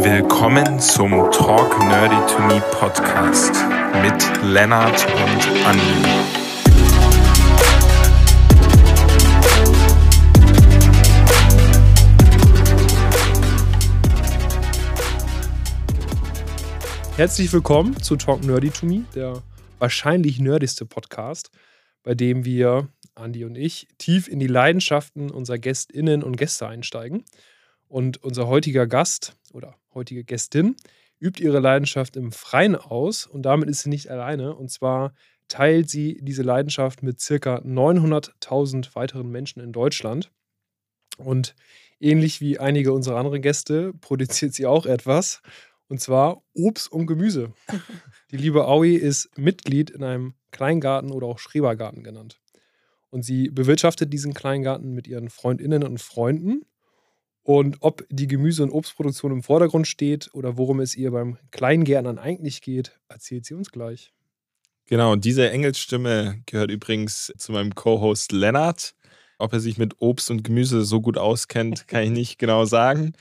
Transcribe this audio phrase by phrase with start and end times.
[0.00, 3.52] Willkommen zum Talk Nerdy to Me Podcast
[4.00, 6.08] mit Lennart und Andi.
[17.16, 19.42] Herzlich willkommen zu Talk Nerdy to Me, der
[19.80, 21.50] wahrscheinlich nerdigste Podcast,
[22.04, 27.24] bei dem wir, Andi und ich, tief in die Leidenschaften unserer GästInnen und Gäste einsteigen.
[27.88, 30.76] Und unser heutiger Gast oder heutige Gästin
[31.20, 34.54] übt ihre Leidenschaft im Freien aus und damit ist sie nicht alleine.
[34.54, 35.12] Und zwar
[35.48, 40.30] teilt sie diese Leidenschaft mit circa 900.000 weiteren Menschen in Deutschland.
[41.16, 41.56] Und
[41.98, 45.42] ähnlich wie einige unserer anderen Gäste produziert sie auch etwas.
[45.88, 47.52] Und zwar Obst und Gemüse.
[48.30, 52.40] Die liebe Aui ist Mitglied in einem Kleingarten oder auch Schrebergarten genannt.
[53.10, 56.66] Und sie bewirtschaftet diesen Kleingarten mit ihren Freundinnen und Freunden
[57.48, 62.18] und ob die Gemüse- und Obstproduktion im Vordergrund steht oder worum es ihr beim Kleingärtnern
[62.18, 64.12] eigentlich geht, erzählt sie uns gleich.
[64.84, 68.94] Genau, diese Engelsstimme gehört übrigens zu meinem Co-Host Lennart.
[69.38, 73.14] Ob er sich mit Obst und Gemüse so gut auskennt, kann ich nicht genau sagen.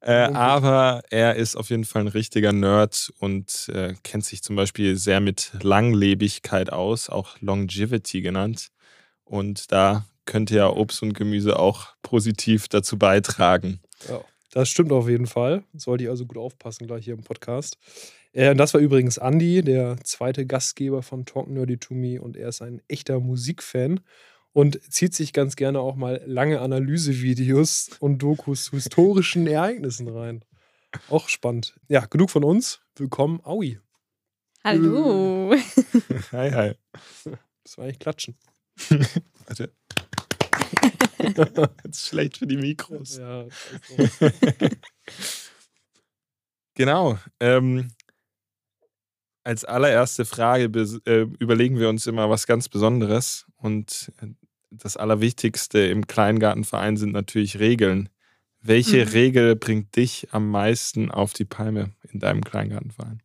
[0.00, 4.56] Äh, aber er ist auf jeden Fall ein richtiger Nerd und äh, kennt sich zum
[4.56, 8.68] Beispiel sehr mit Langlebigkeit aus, auch Longevity genannt.
[9.24, 13.80] Und da könnte ja Obst und Gemüse auch positiv dazu beitragen.
[14.08, 14.20] Ja,
[14.52, 15.64] das stimmt auf jeden Fall.
[15.74, 17.78] Sollte ich also gut aufpassen gleich hier im Podcast.
[18.32, 22.48] Äh, das war übrigens Andy, der zweite Gastgeber von Talk Nerdy to Me und er
[22.48, 24.00] ist ein echter Musikfan
[24.52, 30.44] und zieht sich ganz gerne auch mal lange Analysevideos und Dokus zu historischen Ereignissen rein.
[31.08, 31.74] Auch spannend.
[31.88, 32.80] Ja, genug von uns.
[32.96, 33.80] Willkommen, Aui.
[34.62, 35.54] Hallo.
[36.32, 36.74] hi, hi.
[37.64, 38.36] Das war eigentlich Klatschen.
[39.46, 39.72] Warte.
[41.34, 43.18] das ist schlecht für die Mikros.
[43.18, 43.46] Ja,
[46.74, 47.18] genau.
[47.40, 47.90] Ähm,
[49.44, 50.64] als allererste Frage
[51.06, 53.46] äh, überlegen wir uns immer was ganz Besonderes.
[53.56, 54.28] Und äh,
[54.70, 58.08] das Allerwichtigste im Kleingartenverein sind natürlich Regeln.
[58.60, 59.10] Welche Mhm.
[59.12, 63.22] Regel bringt dich am meisten auf die Palme in deinem Kleingartenverein?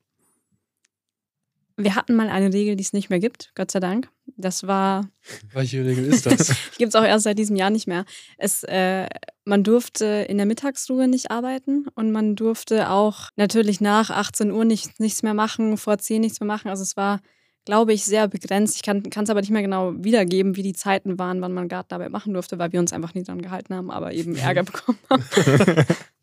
[1.79, 4.09] Wir hatten mal eine Regel, die es nicht mehr gibt, Gott sei Dank.
[4.35, 5.07] Das war,
[5.53, 6.49] Welche Regel ist das?
[6.77, 8.03] gibt es auch erst seit diesem Jahr nicht mehr.
[8.37, 9.07] Es, äh,
[9.45, 14.65] man durfte in der Mittagsruhe nicht arbeiten und man durfte auch natürlich nach 18 Uhr
[14.65, 16.67] nicht, nichts mehr machen, vor 10 nichts mehr machen.
[16.69, 17.21] Also es war,
[17.63, 18.75] glaube ich, sehr begrenzt.
[18.75, 22.11] Ich kann es aber nicht mehr genau wiedergeben, wie die Zeiten waren, wann man Gartenarbeit
[22.11, 25.23] machen durfte, weil wir uns einfach nie dran gehalten haben, aber eben Ärger bekommen haben.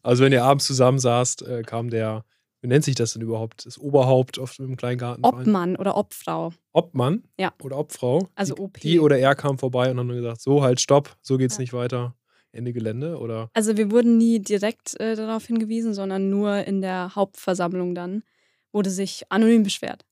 [0.03, 2.25] Also, wenn ihr abends zusammen saßt, äh, kam der,
[2.67, 3.65] wie nennt sich das denn überhaupt?
[3.65, 5.25] Das Oberhaupt auf dem Kleingarten.
[5.25, 6.53] Obmann oder Obfrau.
[6.73, 7.23] Obmann?
[7.39, 7.53] Ja.
[7.63, 8.29] Oder Obfrau?
[8.35, 8.81] Also die, OP.
[8.81, 11.61] Die oder er kam vorbei und haben dann gesagt: So, halt, stopp, so geht's Ja.
[11.61, 12.17] nicht weiter.
[12.51, 13.19] Ende Gelände?
[13.21, 13.51] Oder?
[13.55, 18.25] Also wir wurden nie direkt äh, darauf hingewiesen, sondern nur in der Hauptversammlung dann
[18.73, 20.05] wurde sich anonym beschwert.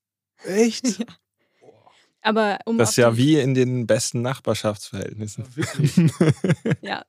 [0.44, 0.84] Echt?
[1.00, 1.06] Ja.
[2.22, 5.44] Aber um Das ist ja wie in den besten Nachbarschaftsverhältnissen.
[5.56, 7.04] Ja, ja.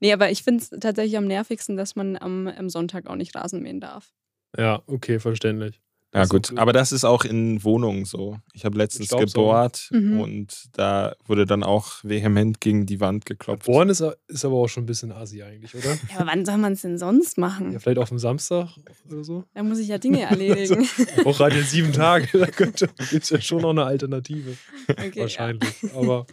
[0.00, 3.34] Nee, aber ich finde es tatsächlich am nervigsten, dass man am, am Sonntag auch nicht
[3.36, 4.12] Rasen mähen darf.
[4.56, 5.80] Ja, okay, verständlich.
[6.14, 6.46] Ja, gut.
[6.46, 6.60] so blöd.
[6.62, 8.38] Aber das ist auch in Wohnungen so.
[8.54, 9.28] Ich habe letztens Staubsaugen.
[9.34, 10.20] gebohrt Mhm.
[10.20, 13.66] und da wurde dann auch vehement gegen die Wand geklopft.
[13.66, 15.90] Bohren ist, ist aber auch schon ein bisschen assi eigentlich, oder?
[16.10, 17.72] Ja, aber wann soll man es denn sonst machen?
[17.72, 18.70] Ja, vielleicht auf dem Samstag
[19.10, 19.44] oder so.
[19.52, 20.88] Da muss ich ja Dinge erledigen.
[21.26, 22.82] Auch halt in sieben Tage, da gibt
[23.12, 24.56] es ja schon noch eine Alternative.
[24.90, 25.74] Okay, Wahrscheinlich.
[25.94, 26.26] Aber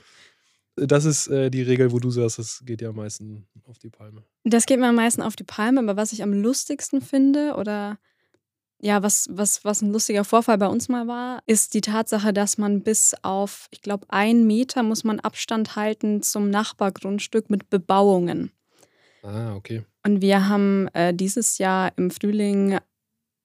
[0.76, 3.90] das ist äh, die Regel, wo du sagst, das geht ja am meisten auf die
[3.90, 4.24] Palme.
[4.44, 7.98] Das geht mir am meisten auf die Palme, aber was ich am lustigsten finde oder
[8.82, 12.58] ja, was, was, was ein lustiger Vorfall bei uns mal war, ist die Tatsache, dass
[12.58, 18.52] man bis auf, ich glaube, einen Meter muss man Abstand halten zum Nachbargrundstück mit Bebauungen.
[19.24, 19.84] Ah, okay.
[20.06, 22.78] Und wir haben äh, dieses Jahr im Frühling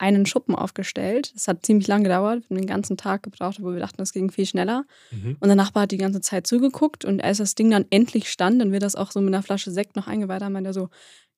[0.01, 1.33] einen Schuppen aufgestellt.
[1.35, 2.43] Das hat ziemlich lang gedauert.
[2.49, 4.85] Wir haben den ganzen Tag gebraucht, aber wir dachten, das ging viel schneller.
[5.11, 5.37] Mhm.
[5.39, 8.63] Und der Nachbar hat die ganze Zeit zugeguckt und als das Ding dann endlich stand
[8.63, 10.89] und wir das auch so mit einer Flasche Sekt noch eingeweiht haben, meinte er so,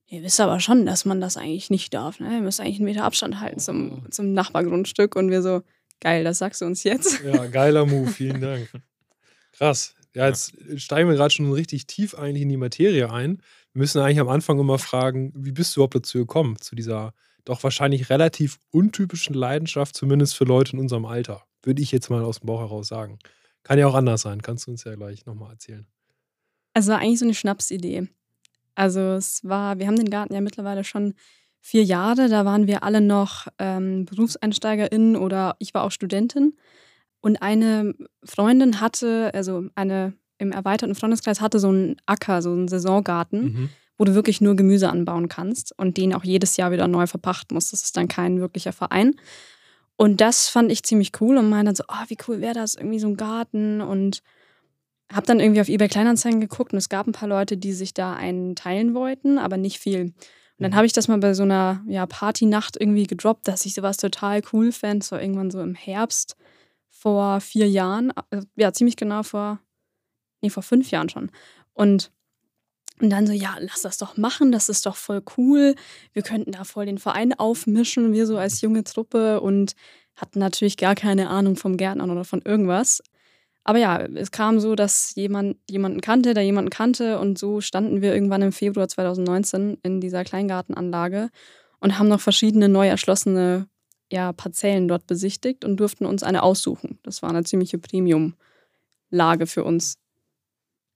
[0.07, 2.21] ihr wisst aber schon, dass man das eigentlich nicht darf.
[2.21, 2.37] Ne?
[2.37, 5.17] Ihr müsst eigentlich einen Meter Abstand halten zum, zum Nachbargrundstück.
[5.17, 5.63] Und wir so,
[6.01, 7.21] geil, das sagst du uns jetzt.
[7.25, 8.71] Ja, geiler Move, vielen Dank.
[9.53, 9.97] Krass.
[10.15, 13.39] Ja, jetzt steigen wir gerade schon richtig tief eigentlich in die Materie ein.
[13.73, 17.13] Wir müssen eigentlich am Anfang immer fragen, wie bist du überhaupt dazu gekommen, zu dieser
[17.45, 21.43] doch wahrscheinlich relativ untypischen Leidenschaft, zumindest für Leute in unserem Alter.
[21.63, 23.19] Würde ich jetzt mal aus dem Bauch heraus sagen.
[23.63, 25.87] Kann ja auch anders sein, kannst du uns ja gleich nochmal erzählen.
[26.75, 28.09] Es war eigentlich so eine Schnapsidee.
[28.75, 31.15] Also es war, wir haben den Garten ja mittlerweile schon
[31.61, 32.29] vier Jahre.
[32.29, 36.57] Da waren wir alle noch ähm, BerufseinsteigerInnen oder ich war auch Studentin.
[37.21, 42.67] Und eine Freundin hatte, also eine im erweiterten Freundeskreis hatte so einen Acker, so einen
[42.67, 43.69] Saisongarten, Mhm.
[43.99, 47.55] Wo du wirklich nur Gemüse anbauen kannst und den auch jedes Jahr wieder neu verpachten
[47.55, 47.73] musst.
[47.73, 49.15] Das ist dann kein wirklicher Verein.
[49.97, 52.75] Und das fand ich ziemlich cool und meinte dann so, oh, wie cool wäre das,
[52.75, 54.23] irgendwie so ein Garten und
[55.13, 57.93] habe dann irgendwie auf eBay Kleinanzeigen geguckt und es gab ein paar Leute, die sich
[57.93, 60.13] da einen teilen wollten, aber nicht viel.
[60.63, 63.75] Und dann habe ich das mal bei so einer ja, Partynacht irgendwie gedroppt, dass ich
[63.75, 65.05] sowas total cool fände.
[65.05, 66.37] So irgendwann so im Herbst
[66.89, 69.59] vor vier Jahren, äh, ja, ziemlich genau vor,
[70.41, 71.31] nee, vor fünf Jahren schon.
[71.73, 72.13] Und,
[73.03, 75.75] und dann so, ja, lass das doch machen, das ist doch voll cool.
[76.13, 79.75] Wir könnten da voll den Verein aufmischen, wir so als junge Truppe und
[80.17, 83.03] hatten natürlich gar keine Ahnung vom Gärtnern oder von irgendwas.
[83.65, 88.03] Aber ja, es kam so, dass jemand jemanden kannte, der jemanden kannte und so standen
[88.03, 91.31] wir irgendwann im Februar 2019 in dieser Kleingartenanlage
[91.81, 93.69] und haben noch verschiedene neu erschlossene
[94.13, 96.99] ja, Parzellen dort besichtigt und durften uns eine aussuchen.
[97.03, 100.02] Das war eine ziemliche Premium-Lage für uns.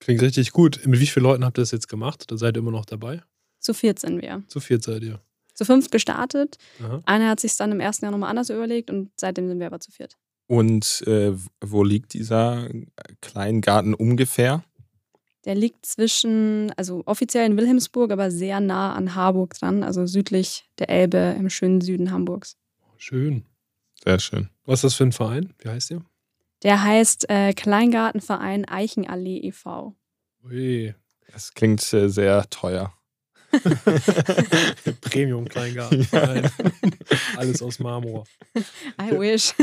[0.01, 0.87] Klingt richtig gut.
[0.87, 2.31] Mit wie vielen Leuten habt ihr das jetzt gemacht?
[2.31, 3.23] Da seid ihr immer noch dabei?
[3.61, 4.43] Zu viert sind wir.
[4.49, 5.21] Zu viert seid ihr.
[5.55, 6.57] Zu fünf gestartet.
[6.83, 7.03] Aha.
[7.07, 9.81] Einer hat sich dann im ersten Jahr nochmal anders überlegt und seitdem sind wir aber
[9.81, 10.17] zu viert.
[10.49, 12.69] Und äh, wo liegt dieser
[13.21, 14.63] Kleingarten ungefähr?
[15.45, 20.69] Der liegt zwischen, also offiziell in Wilhelmsburg, aber sehr nah an Harburg dran, also südlich
[20.79, 22.57] der Elbe im schönen Süden Hamburgs.
[22.97, 23.45] Schön.
[24.03, 24.51] Sehr schön.
[24.65, 25.55] Was ist das für ein Verein?
[25.59, 26.05] Wie heißt der?
[26.67, 29.95] Der heißt äh, Kleingartenverein Eichenallee e.V.
[30.43, 30.93] Ui.
[31.31, 32.93] Das klingt äh, sehr teuer.
[35.01, 36.43] Premium-Kleingartenverein.
[36.43, 36.51] Ja.
[37.37, 38.25] Alles aus Marmor.
[39.01, 39.55] I wish.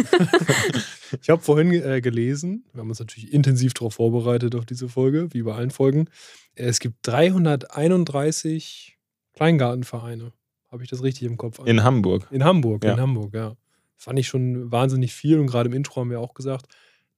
[1.21, 5.27] ich habe vorhin äh, gelesen, wir haben uns natürlich intensiv darauf vorbereitet auf diese Folge,
[5.33, 6.07] wie bei allen Folgen.
[6.55, 8.97] Es gibt 331
[9.33, 10.31] Kleingartenvereine.
[10.71, 11.59] Habe ich das richtig im Kopf?
[11.65, 12.29] In Hamburg.
[12.31, 12.93] In Hamburg, ja.
[12.93, 13.57] in Hamburg, ja.
[13.97, 16.67] Fand ich schon wahnsinnig viel und gerade im Intro haben wir auch gesagt,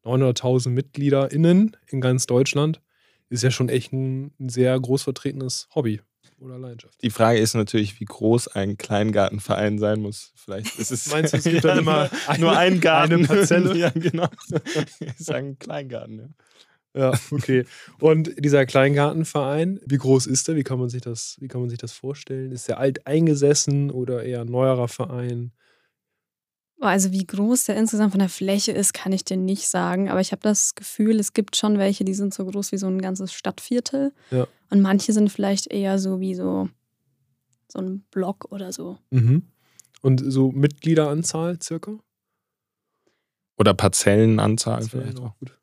[0.06, 2.81] 900.000 MitgliederInnen in ganz Deutschland
[3.30, 6.02] ist ja schon echt ein, ein sehr groß vertretenes Hobby
[6.40, 7.02] oder Leidenschaft.
[7.02, 10.31] Die Frage ist natürlich, wie groß ein Kleingartenverein sein muss.
[10.36, 11.07] Vielleicht ist es.
[11.12, 13.13] Meinst du, es gibt dann immer eine, nur einen Garten?
[13.13, 13.75] Eine Parzelle?
[13.78, 14.28] ja, genau.
[15.00, 16.28] Ich sage ein Kleingarten, ja.
[16.98, 17.66] Ja, okay.
[18.00, 20.56] Und dieser Kleingartenverein, wie groß ist der?
[20.56, 22.54] Wie kann man sich das, wie kann man sich das vorstellen?
[22.54, 25.52] Ist der alt eingesessen oder eher ein neuerer Verein?
[26.81, 30.10] Also wie groß der insgesamt von der Fläche ist, kann ich dir nicht sagen.
[30.10, 32.88] Aber ich habe das Gefühl, es gibt schon welche, die sind so groß wie so
[32.88, 34.13] ein ganzes Stadtviertel.
[34.31, 34.48] Ja.
[34.69, 36.69] Und manche sind vielleicht eher so wie so,
[37.69, 38.98] so ein Block oder so.
[39.10, 39.44] Mhm.
[40.01, 41.98] Und so Mitgliederanzahl circa?
[43.57, 45.38] Oder Parzellenanzahl Parzellen vielleicht auch.
[45.39, 45.57] Gut.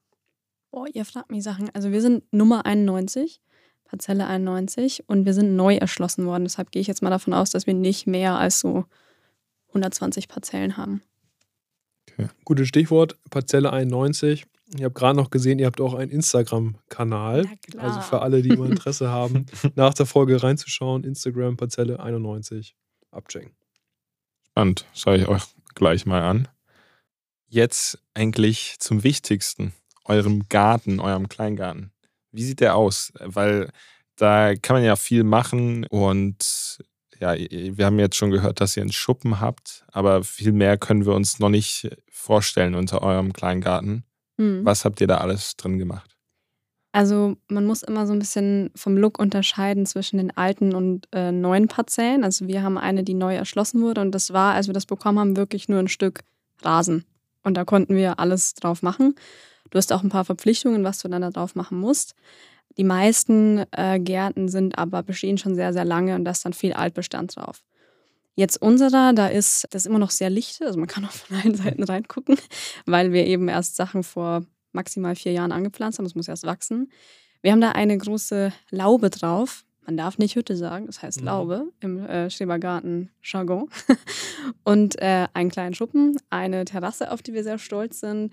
[0.70, 1.69] Boah, ihr fragt mich Sachen.
[1.75, 3.43] Also wir sind Nummer 91,
[3.85, 6.44] Parzelle 91 und wir sind neu erschlossen worden.
[6.44, 8.87] Deshalb gehe ich jetzt mal davon aus, dass wir nicht mehr als so
[9.72, 11.02] 120 Parzellen haben.
[12.10, 12.28] Okay.
[12.44, 14.46] Gutes Stichwort, Parzelle 91.
[14.74, 17.46] Ich habe gerade noch gesehen, ihr habt auch einen Instagram-Kanal.
[17.76, 22.74] Also für alle, die mal Interesse haben, nach der Folge reinzuschauen, Instagram Parzelle 91
[23.10, 23.52] abchecken.
[24.48, 25.42] Spannend, schaue ich euch
[25.74, 26.48] gleich mal an.
[27.48, 29.74] Jetzt eigentlich zum Wichtigsten,
[30.04, 31.92] eurem Garten, eurem Kleingarten.
[32.30, 33.12] Wie sieht der aus?
[33.19, 33.70] Weil
[34.16, 36.82] da kann man ja viel machen und
[37.22, 41.06] ja, wir haben jetzt schon gehört, dass ihr einen Schuppen habt, aber viel mehr können
[41.06, 44.04] wir uns noch nicht vorstellen unter eurem Kleingarten.
[44.38, 44.64] Mhm.
[44.64, 46.16] Was habt ihr da alles drin gemacht?
[46.90, 51.30] Also man muss immer so ein bisschen vom Look unterscheiden zwischen den alten und äh,
[51.30, 52.24] neuen Parzellen.
[52.24, 55.20] Also wir haben eine, die neu erschlossen wurde und das war, als wir das bekommen
[55.20, 56.24] haben, wirklich nur ein Stück
[56.60, 57.05] Rasen.
[57.44, 59.14] Und da konnten wir alles drauf machen.
[59.70, 62.14] Du hast auch ein paar Verpflichtungen, was du dann da drauf machen musst.
[62.76, 66.52] Die meisten äh, Gärten sind aber bestehen schon sehr, sehr lange und da ist dann
[66.52, 67.62] viel Altbestand drauf.
[68.34, 71.55] Jetzt unserer, da ist das immer noch sehr lichte, also man kann auch von allen
[71.55, 72.36] Seiten reingucken,
[72.86, 76.91] weil wir eben erst Sachen vor maximal vier Jahren angepflanzt haben, es muss erst wachsen.
[77.43, 79.64] Wir haben da eine große Laube drauf.
[79.84, 81.26] Man darf nicht Hütte sagen, das heißt mhm.
[81.26, 83.69] Laube im äh, Schrebergarten-Jargon.
[84.64, 88.32] Und äh, einen kleinen Schuppen, eine Terrasse, auf die wir sehr stolz sind,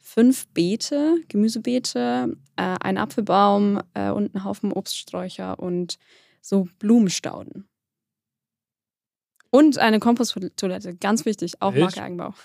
[0.00, 5.98] fünf Beete, Gemüsebeete, äh, ein Apfelbaum äh, und ein Haufen Obststräucher und
[6.40, 7.68] so Blumenstauden.
[9.50, 12.00] Und eine Komposttoilette, ganz wichtig, auch Marke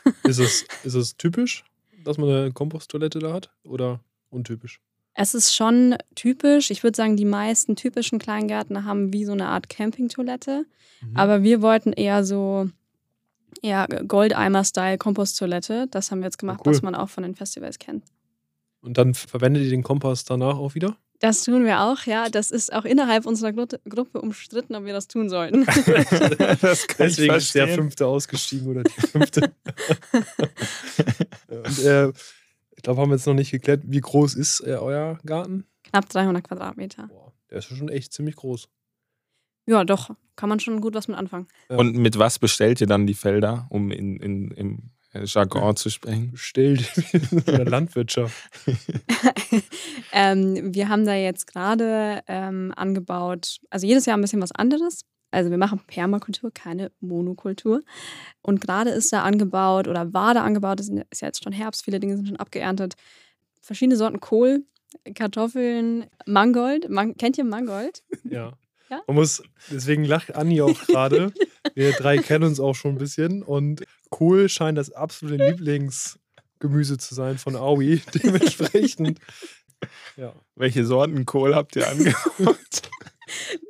[0.23, 1.63] ist, es, ist es typisch,
[2.03, 4.81] dass man eine Komposttoilette da hat oder untypisch?
[5.13, 6.71] Es ist schon typisch.
[6.71, 10.65] Ich würde sagen, die meisten typischen Kleingärtner haben wie so eine Art Campingtoilette.
[11.01, 11.15] Mhm.
[11.15, 12.69] Aber wir wollten eher so
[13.61, 15.87] ja, Goldeimer-Style Komposttoilette.
[15.89, 16.73] Das haben wir jetzt gemacht, cool.
[16.73, 18.03] was man auch von den Festivals kennt.
[18.81, 20.95] Und dann verwendet ihr den Kompost danach auch wieder?
[21.19, 22.29] Das tun wir auch, ja.
[22.29, 25.65] Das ist auch innerhalb unserer Gru Gruppe umstritten, ob wir das tun sollten.
[26.61, 29.51] das Deswegen ist der Fünfte ausgestiegen oder die Fünfte.
[31.47, 32.09] Und, äh,
[32.75, 35.65] ich glaube, haben wir jetzt noch nicht geklärt, wie groß ist äh, euer Garten?
[35.83, 37.07] Knapp 300 Quadratmeter.
[37.07, 38.67] Boah, der ist schon echt ziemlich groß.
[39.65, 41.47] Ja, doch, kann man schon gut was mit anfangen.
[41.69, 44.91] Und mit was bestellt ihr dann die Felder, um in, in, im
[45.23, 46.31] Jargon zu sprechen?
[46.31, 46.91] Bestellt
[47.31, 48.49] in der Landwirtschaft.
[50.11, 55.01] ähm, wir haben da jetzt gerade ähm, angebaut, also jedes Jahr ein bisschen was anderes.
[55.31, 57.81] Also wir machen Permakultur, keine Monokultur.
[58.41, 61.83] Und gerade ist da angebaut oder war da angebaut, es ist ja jetzt schon Herbst,
[61.83, 62.95] viele Dinge sind schon abgeerntet.
[63.61, 64.63] Verschiedene Sorten Kohl,
[65.13, 66.89] Kartoffeln, Mangold.
[66.89, 68.03] Man, kennt ihr Mangold?
[68.23, 68.53] Ja.
[68.89, 69.01] Ja?
[69.07, 71.33] Man muss, deswegen lacht Anni auch gerade.
[71.73, 77.15] Wir drei kennen uns auch schon ein bisschen und Kohl scheint das absolute Lieblingsgemüse zu
[77.15, 78.01] sein von Aui.
[78.13, 79.19] Dementsprechend.
[80.15, 80.33] Ja.
[80.55, 82.57] Welche Sorten Kohl habt ihr angebaut?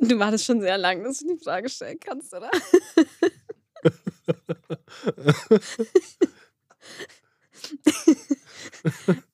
[0.02, 2.52] Du wartest schon sehr lang, dass du die Frage stellen kannst, oder?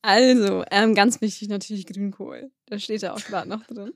[0.03, 2.51] also, ähm, ganz wichtig natürlich Grünkohl.
[2.67, 3.93] Da steht ja auch gerade noch drin.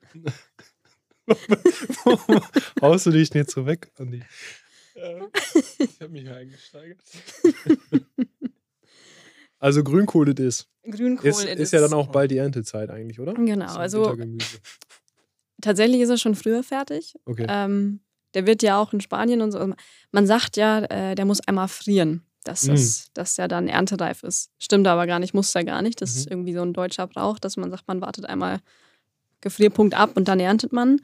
[2.81, 4.23] Haust du dich nicht so weg, Andi?
[4.95, 6.99] ich habe mich eingesteigert.
[9.57, 10.67] Also Grünkohl das ist.
[10.83, 13.33] Grünkohl Ist, it ist ja dann auch bald die Erntezeit eigentlich, oder?
[13.33, 14.15] Genau, also
[15.61, 17.15] tatsächlich ist er schon früher fertig.
[17.25, 17.45] Okay.
[17.49, 18.01] Ähm,
[18.33, 19.57] der wird ja auch in Spanien und so.
[19.59, 19.73] also
[20.11, 22.71] Man sagt ja, äh, der muss einmal frieren, dass, Mm.
[22.71, 24.51] das, dass der dann erntereif ist.
[24.59, 26.01] Stimmt aber gar nicht, muss der gar nicht.
[26.01, 26.19] Das Mhm.
[26.19, 28.59] ist irgendwie so ein deutscher Brauch, dass man sagt, man wartet einmal
[29.41, 30.99] Gefrierpunkt ab und dann erntet man.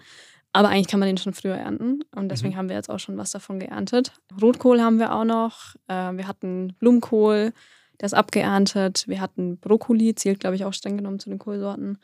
[0.53, 2.01] Aber eigentlich kann man den schon früher ernten.
[2.13, 2.57] Und deswegen Mhm.
[2.57, 4.11] haben wir jetzt auch schon was davon geerntet.
[4.41, 5.75] Rotkohl haben wir auch noch.
[5.87, 7.53] Äh, wir hatten Blumenkohl,
[7.99, 9.05] der ist abgeerntet.
[9.07, 11.99] Wir hatten Brokkoli, zählt, glaube ich, auch streng genommen zu den Kohlsorten.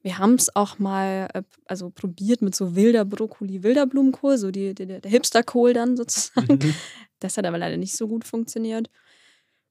[0.00, 4.50] Wir haben es auch mal äh, also probiert mit so wilder Brokkoli, wilder Blumenkohl, so
[4.50, 6.54] die, die, der Hipsterkohl dann sozusagen.
[6.62, 6.74] Mhm.
[7.20, 8.88] Das hat aber leider nicht so gut funktioniert.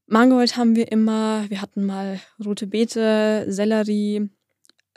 [0.05, 1.46] Mangold haben wir immer.
[1.50, 4.29] Wir hatten mal rote Beete, Sellerie,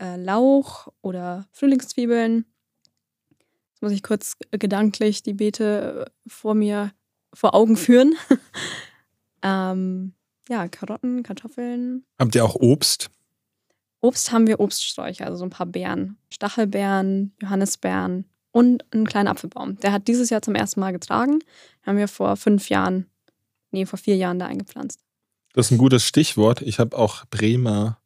[0.01, 2.45] äh, Lauch oder Frühlingszwiebeln.
[3.71, 6.93] Jetzt muss ich kurz gedanklich die Beete äh, vor mir
[7.33, 8.15] vor Augen führen.
[9.43, 10.15] ähm,
[10.49, 12.05] ja, Karotten, Kartoffeln.
[12.19, 13.11] Habt ihr auch Obst?
[14.01, 16.17] Obst haben wir Obststräucher, also so ein paar Beeren.
[16.31, 19.77] Stachelbeeren, Johannisbeeren und einen kleinen Apfelbaum.
[19.77, 21.39] Der hat dieses Jahr zum ersten Mal getragen.
[21.85, 23.07] Haben wir vor fünf Jahren,
[23.71, 25.01] nee, vor vier Jahren da eingepflanzt.
[25.53, 26.63] Das ist ein gutes Stichwort.
[26.63, 28.00] Ich habe auch Bremer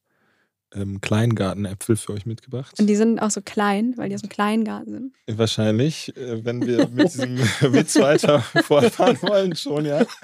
[0.75, 2.75] ähm, Kleingartenäpfel für euch mitgebracht.
[2.79, 5.15] Und die sind auch so klein, weil die aus dem kleinen Garten sind.
[5.39, 7.39] Wahrscheinlich, äh, wenn wir mit diesem
[7.73, 10.05] Witz weiter fortfahren wollen, schon, ja.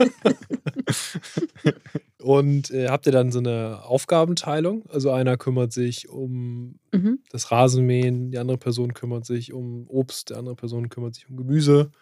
[2.22, 4.84] Und äh, habt ihr dann so eine Aufgabenteilung?
[4.90, 7.20] Also einer kümmert sich um Mhm.
[7.30, 11.36] das Rasenmähen, die andere Person kümmert sich um Obst, die andere Person kümmert sich um
[11.36, 11.92] Gemüse.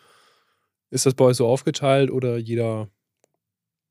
[0.90, 2.88] Ist das bei euch so aufgeteilt oder jeder?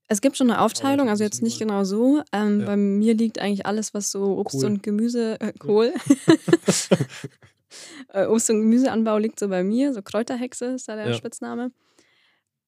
[0.10, 2.22] Es gibt schon eine Aufteilung, also jetzt nicht genau so.
[2.32, 2.66] Ähm, Ja.
[2.68, 4.66] Bei mir liegt eigentlich alles, was so Obst Kohl.
[4.66, 5.94] und Gemüse, äh, Kohl.
[8.14, 11.14] Äh, Obst- und Gemüseanbau liegt so bei mir, so Kräuterhexe ist da der Ja.
[11.14, 11.72] Spitzname.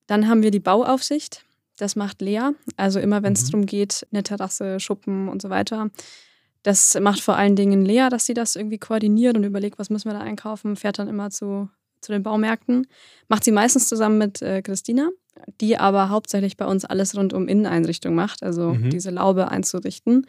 [0.08, 1.46] Dann haben wir die Bauaufsicht,
[1.78, 2.50] das macht Lea.
[2.76, 3.52] Also immer, wenn es Mhm.
[3.52, 5.90] darum geht, eine Terrasse, Schuppen und so weiter.
[6.64, 10.10] Das macht vor allen Dingen Lea, dass sie das irgendwie koordiniert und überlegt, was müssen
[10.10, 11.70] wir da einkaufen, fährt dann immer zu,
[12.02, 12.86] zu den Baumärkten.
[13.30, 15.10] Macht sie meistens zusammen mit äh, Christina,
[15.62, 18.90] die aber hauptsächlich bei uns alles rund um Inneneinrichtung macht, also Mhm.
[18.90, 20.26] diese Laube einzurichten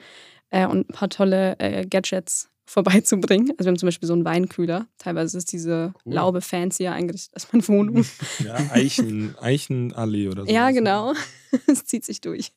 [0.51, 3.51] äh, und ein paar tolle äh, Gadgets vorbeizubringen.
[3.59, 4.87] Also wir haben zum Beispiel so einen Weinkühler.
[4.99, 6.15] Teilweise ist diese Cool.
[6.15, 8.05] Laube fancier eingerichtet als meine Wohnung.
[8.45, 10.53] ja Eichen, Eichenallee oder so.
[10.53, 11.15] Ja, genau.
[11.67, 12.53] Es zieht sich durch.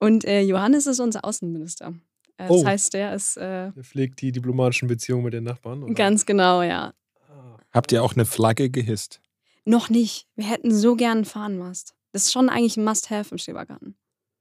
[0.00, 1.92] Und äh, Johannes ist unser Außenminister.
[2.36, 2.64] Äh, das Oh.
[2.66, 5.82] heißt, der ist äh, Der pflegt die diplomatischen Beziehungen mit den Nachbarn?
[5.82, 5.94] Oder?
[5.94, 6.92] ganz genau, ja.
[7.28, 7.56] Ah.
[7.72, 9.20] Habt ihr auch eine Flagge gehisst?
[9.68, 10.26] Noch nicht.
[10.34, 11.94] Wir hätten so gern einen Fahnenmast.
[12.12, 13.96] Das ist schon eigentlich ein Must-Have im Schrebergarten.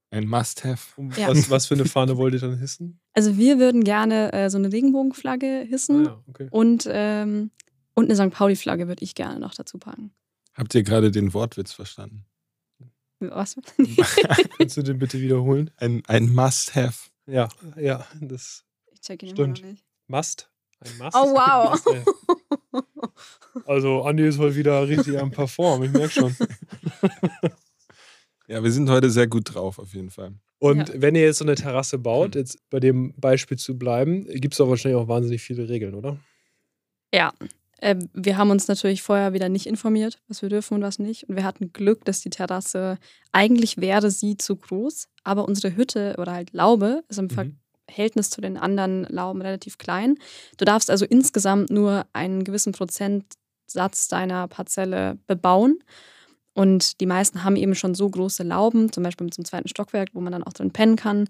[0.10, 1.02] Ein Must-Have?
[1.18, 1.28] Ja.
[1.28, 3.02] was, was für eine Fahne wollt ihr dann hissen?
[3.14, 6.48] Also wir würden gerne äh, so eine Regenbogenflagge hissen Ah, ja, okay.
[6.50, 7.52] und, ähm,
[7.94, 8.34] und eine St.
[8.34, 10.14] Pauli-Flagge würde ich gerne noch dazu packen.
[10.54, 12.26] Habt ihr gerade den Wortwitz verstanden?
[13.20, 13.58] Was?
[14.58, 15.72] Kannst du den bitte wiederholen?
[15.76, 17.10] Ein, ein Must-Have.
[17.26, 19.60] Ja, ja, das Ich check ihn Stimmt.
[19.60, 19.86] immer noch nicht.
[20.08, 20.50] Must.
[20.80, 21.18] Ein Must.
[21.18, 21.84] Oh, wow.
[23.66, 26.36] Also, Andi ist heute wieder richtig am Perform, ich merke schon.
[28.48, 30.34] Ja, wir sind heute sehr gut drauf, auf jeden Fall.
[30.60, 31.02] Und Ja.
[31.02, 32.40] wenn ihr jetzt so eine Terrasse baut, Hm.
[32.42, 36.18] jetzt bei dem Beispiel zu bleiben, gibt es doch wahrscheinlich auch wahnsinnig viele Regeln, oder?
[37.14, 37.34] Ja,
[37.80, 41.28] äh, wir haben uns natürlich vorher wieder nicht informiert, was wir dürfen und was nicht.
[41.30, 42.98] Und wir hatten Glück, dass die Terrasse,
[43.34, 47.60] eigentlich wäre sie zu groß, aber unsere Hütte oder halt Laube ist im Mhm.
[47.88, 50.18] Verhältnis zu den anderen Lauben relativ klein.
[50.58, 55.80] Du darfst also insgesamt nur einen gewissen Prozentsatz deiner Parzelle bebauen.
[56.54, 60.22] Und die meisten haben eben schon so große Lauben, zum Beispiel zum zweiten Stockwerk, wo
[60.22, 61.30] man dann auch drin pennen kann,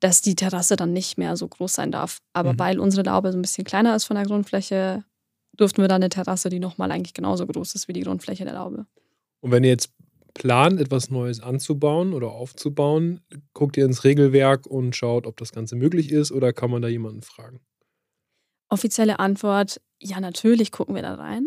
[0.00, 2.20] dass die Terrasse dann nicht mehr so groß sein darf.
[2.32, 2.58] Aber Mhm.
[2.58, 5.04] weil unsere Laube so ein bisschen kleiner ist von der Grundfläche,
[5.56, 8.54] durften wir dann eine Terrasse, die nochmal eigentlich genauso groß ist wie die Grundfläche der
[8.54, 8.86] Laube.
[9.40, 9.90] Und wenn ihr jetzt
[10.38, 13.20] plant, etwas Neues anzubauen oder aufzubauen,
[13.52, 16.88] guckt ihr ins Regelwerk und schaut, ob das Ganze möglich ist oder kann man da
[16.88, 17.60] jemanden fragen?
[18.70, 21.46] Offizielle Antwort, ja, natürlich gucken wir da rein.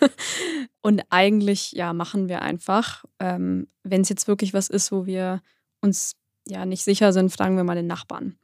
[0.82, 3.04] und eigentlich, ja, machen wir einfach.
[3.18, 5.42] Ähm, Wenn es jetzt wirklich was ist, wo wir
[5.80, 6.14] uns
[6.46, 8.36] ja nicht sicher sind, fragen wir mal den Nachbarn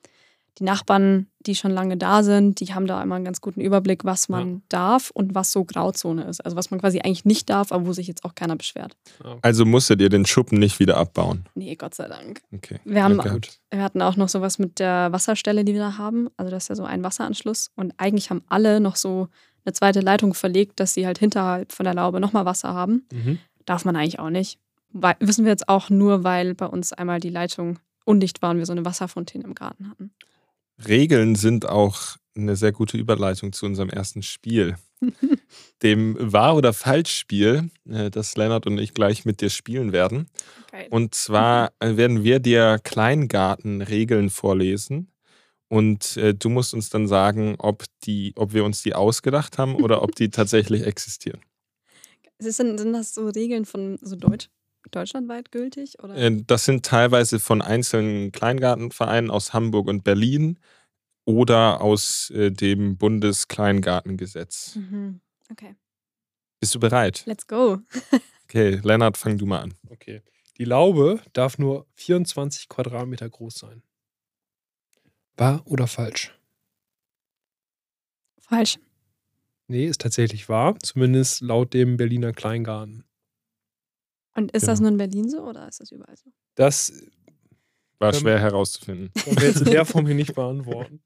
[0.59, 4.05] die Nachbarn, die schon lange da sind, die haben da immer einen ganz guten Überblick,
[4.05, 4.61] was man ja.
[4.69, 6.45] darf und was so Grauzone ist.
[6.45, 8.97] Also was man quasi eigentlich nicht darf, aber wo sich jetzt auch keiner beschwert.
[9.43, 11.47] Also musstet ihr den Schuppen nicht wieder abbauen?
[11.55, 12.43] Nee, Gott sei Dank.
[12.53, 12.81] Okay.
[12.85, 13.21] Wir, haben,
[13.71, 16.29] wir hatten auch noch sowas mit der Wasserstelle, die wir da haben.
[16.37, 17.71] Also das ist ja so ein Wasseranschluss.
[17.77, 19.29] Und eigentlich haben alle noch so
[19.65, 23.07] eine zweite Leitung verlegt, dass sie halt hinterhalb von der Laube nochmal Wasser haben.
[23.13, 23.39] Mhm.
[23.65, 24.59] Darf man eigentlich auch nicht.
[24.91, 28.59] Weil, wissen wir jetzt auch nur, weil bei uns einmal die Leitung undicht war und
[28.59, 30.11] wir so eine Wasserfontäne im Garten hatten.
[30.87, 34.77] Regeln sind auch eine sehr gute Überleitung zu unserem ersten Spiel.
[35.83, 40.29] dem Wahr- oder Falsch-Spiel, äh, das Lennart und ich gleich mit dir spielen werden.
[40.73, 40.89] Geil.
[40.91, 45.13] Und zwar äh, werden wir dir Kleingartenregeln vorlesen.
[45.69, 49.77] Und äh, du musst uns dann sagen, ob, die, ob wir uns die ausgedacht haben
[49.77, 51.41] oder ob die tatsächlich existieren.
[52.41, 54.49] Sind, sind das so Regeln von so Deutsch,
[54.91, 56.03] deutschlandweit gültig?
[56.03, 56.15] Oder?
[56.17, 60.59] Äh, das sind teilweise von einzelnen Kleingartenvereinen aus Hamburg und Berlin
[61.25, 64.77] oder aus äh, dem Bundeskleingartengesetz.
[64.77, 65.21] Mhm.
[65.51, 65.77] Okay.
[66.61, 67.23] Bist du bereit?
[67.27, 67.79] Let's go.
[68.45, 69.75] okay, Lennart, fang du mal an.
[69.89, 70.23] Okay.
[70.59, 73.83] Die Laube darf nur 24 Quadratmeter groß sein.
[75.37, 76.35] Wahr oder falsch?
[78.41, 78.79] Falsch.
[79.69, 80.77] Nee, ist tatsächlich wahr.
[80.83, 83.05] Zumindest laut dem Berliner Kleingarten.
[84.39, 84.73] Und ist genau.
[84.73, 86.31] das nur in Berlin so oder ist das überall so?
[86.55, 86.93] Das
[87.99, 89.11] war ähm, schwer herauszufinden.
[89.25, 91.01] Können wir jetzt in der Form hier nicht beantworten.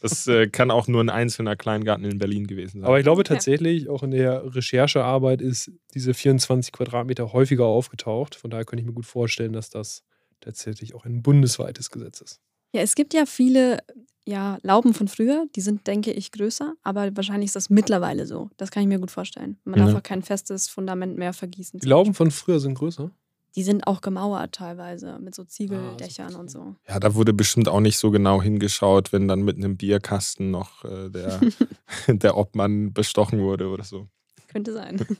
[0.00, 2.86] Das äh, kann auch nur ein einzelner Kleingarten in Berlin gewesen sein.
[2.86, 8.34] Aber ich glaube tatsächlich, auch in der Recherchearbeit ist diese 24 Quadratmeter häufiger aufgetaucht.
[8.34, 10.02] Von daher könnte ich mir gut vorstellen, dass das
[10.40, 12.40] tatsächlich auch ein bundesweites Gesetz ist.
[12.72, 13.80] Ja, es gibt ja viele
[14.28, 18.50] ja, Lauben von früher, die sind, denke ich, größer, aber wahrscheinlich ist das mittlerweile so.
[18.58, 19.56] Das kann ich mir gut vorstellen.
[19.64, 19.86] Man ja.
[19.86, 21.80] darf auch kein festes Fundament mehr vergießen.
[21.80, 23.10] Die Lauben von früher sind größer?
[23.56, 26.76] Die sind auch gemauert teilweise mit so Ziegeldächern ah, und so.
[26.86, 30.84] Ja, da wurde bestimmt auch nicht so genau hingeschaut, wenn dann mit einem Bierkasten noch
[30.84, 31.40] äh, der,
[32.06, 34.08] der Obmann bestochen wurde oder so.
[34.48, 35.04] Könnte sein.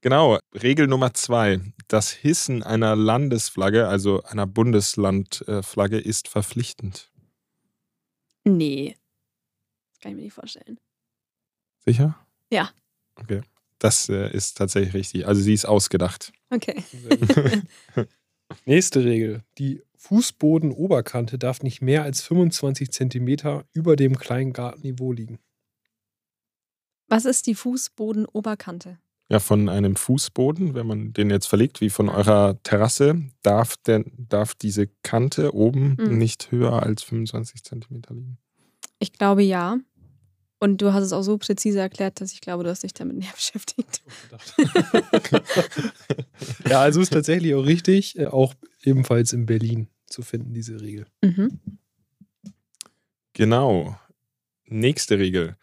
[0.00, 1.58] Genau, Regel Nummer zwei.
[1.88, 7.10] Das Hissen einer Landesflagge, also einer Bundeslandflagge, ist verpflichtend.
[8.56, 8.96] Nee.
[9.92, 10.78] Das kann ich mir nicht vorstellen.
[11.84, 12.18] Sicher?
[12.50, 12.70] Ja.
[13.16, 13.42] Okay.
[13.78, 15.26] Das äh, ist tatsächlich richtig.
[15.26, 16.32] Also sie ist ausgedacht.
[16.50, 16.82] Okay.
[18.64, 19.44] Nächste Regel.
[19.58, 25.38] Die Fußbodenoberkante darf nicht mehr als 25 Zentimeter über dem kleinen Gartenniveau liegen.
[27.08, 28.98] Was ist die Fußbodenoberkante?
[29.30, 34.10] Ja, von einem Fußboden, wenn man den jetzt verlegt, wie von eurer Terrasse, darf, denn,
[34.16, 36.16] darf diese Kante oben mhm.
[36.16, 38.38] nicht höher als 25 Zentimeter liegen.
[38.98, 39.78] Ich glaube ja.
[40.60, 43.18] Und du hast es auch so präzise erklärt, dass ich glaube, du hast dich damit
[43.18, 44.02] näher beschäftigt.
[46.68, 51.06] ja, also ist tatsächlich auch richtig, äh, auch ebenfalls in Berlin zu finden, diese Regel.
[51.22, 51.60] Mhm.
[53.34, 53.96] Genau.
[54.66, 55.56] Nächste Regel.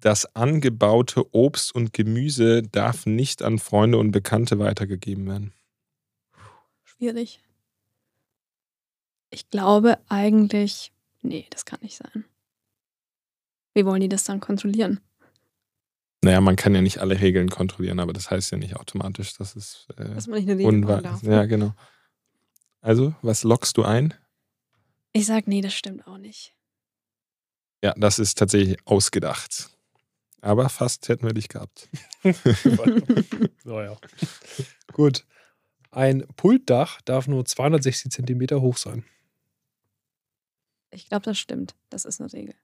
[0.00, 5.52] Das angebaute Obst und Gemüse darf nicht an Freunde und Bekannte weitergegeben werden.
[6.84, 7.42] Schwierig.
[9.30, 12.24] Ich glaube eigentlich, nee, das kann nicht sein.
[13.74, 15.00] Wie wollen die das dann kontrollieren?
[16.22, 19.54] Naja, man kann ja nicht alle Regeln kontrollieren, aber das heißt ja nicht automatisch, dass
[19.54, 21.22] es äh, dass man nicht eine Regel darf.
[21.22, 21.74] Ja, genau.
[22.80, 24.14] Also, was lockst du ein?
[25.12, 26.54] Ich sag, nee, das stimmt auch nicht.
[27.82, 29.70] Ja, das ist tatsächlich ausgedacht.
[30.40, 31.88] Aber fast hätten wir dich gehabt.
[33.64, 33.96] naja.
[34.92, 35.24] Gut.
[35.90, 39.04] Ein Pultdach darf nur 260 Zentimeter hoch sein.
[40.90, 41.74] Ich glaube, das stimmt.
[41.90, 42.54] Das ist eine Regel.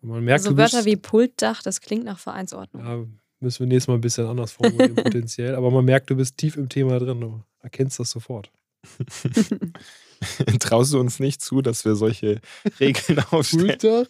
[0.00, 2.84] Man merkt, also Wörter wie Pultdach, das klingt nach Vereinsordnung.
[2.84, 3.06] Ja,
[3.40, 5.54] müssen wir nächstes Mal ein bisschen anders formulieren, potenziell.
[5.54, 7.20] Aber man merkt, du bist tief im Thema drin.
[7.20, 8.50] Du erkennst das sofort.
[10.60, 12.40] Traust du uns nicht zu, dass wir solche
[12.80, 13.78] Regeln aufstellen?
[13.78, 14.06] Pultdach?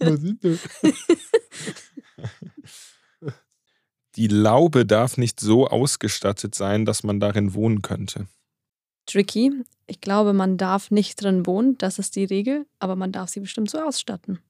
[0.00, 0.58] Was ist das?
[4.16, 8.28] Die Laube darf nicht so ausgestattet sein, dass man darin wohnen könnte.
[9.04, 9.52] Tricky.
[9.86, 13.40] Ich glaube, man darf nicht drin wohnen, das ist die Regel, aber man darf sie
[13.40, 14.40] bestimmt so ausstatten.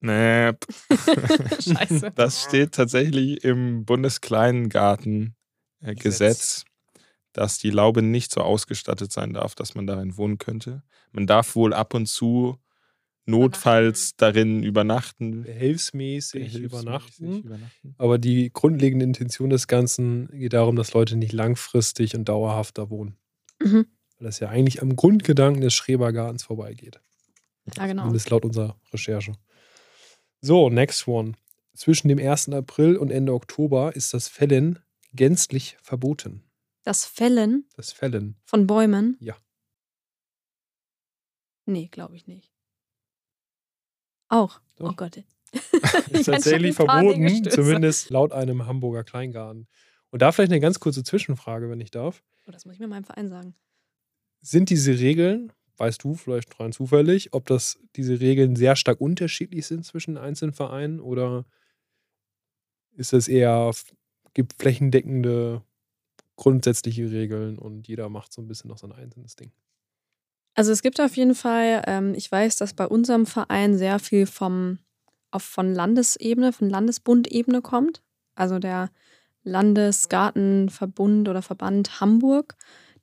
[0.00, 0.52] Nee.
[1.60, 2.10] Scheiße.
[2.14, 6.64] Das steht tatsächlich im Bundeskleingartengesetz,
[7.32, 10.82] dass die Laube nicht so ausgestattet sein darf, dass man darin wohnen könnte.
[11.12, 12.58] Man darf wohl ab und zu
[13.26, 15.42] notfalls darin übernachten.
[15.42, 17.40] Behelfsmäßig, übernachten.
[17.40, 17.94] übernachten.
[17.98, 22.90] Aber die grundlegende Intention des Ganzen geht darum, dass Leute nicht langfristig und dauerhaft da
[22.90, 23.16] wohnen.
[23.60, 23.86] Mhm.
[24.18, 27.00] Weil das ja eigentlich am Grundgedanken des Schrebergartens vorbeigeht.
[27.76, 28.02] Ja, genau.
[28.02, 29.32] Zumindest laut unserer Recherche.
[30.40, 31.32] So, next one.
[31.74, 32.50] Zwischen dem 1.
[32.50, 34.80] April und Ende Oktober ist das Fällen
[35.12, 36.42] gänzlich verboten.
[36.82, 38.36] Das Fällen Das Fällen.
[38.44, 39.16] von Bäumen?
[39.20, 39.36] Ja.
[41.66, 42.50] Nee, glaube ich nicht.
[44.28, 44.60] Auch.
[44.76, 44.92] Doch.
[44.92, 45.22] Oh Gott.
[46.10, 49.68] Ist tatsächlich verboten, zumindest laut einem Hamburger Kleingarten.
[50.10, 52.22] Und da vielleicht eine ganz kurze Zwischenfrage, wenn ich darf.
[52.46, 53.54] Oh, das muss ich mir meinem Verein sagen.
[54.40, 59.66] Sind diese Regeln, weißt du vielleicht rein zufällig, ob das diese Regeln sehr stark unterschiedlich
[59.66, 61.44] sind zwischen einzelnen Vereinen oder
[62.92, 63.70] ist es eher,
[64.34, 65.62] gibt flächendeckende
[66.40, 69.52] grundsätzliche Regeln und jeder macht so ein bisschen noch sein einzelnes Ding?
[70.54, 74.26] Also es gibt auf jeden Fall, ähm, ich weiß, dass bei unserem Verein sehr viel
[74.26, 74.78] vom,
[75.30, 78.02] auf, von Landesebene, von Landesbundebene kommt.
[78.34, 78.88] Also der
[79.44, 82.56] Landesgartenverbund oder Verband Hamburg,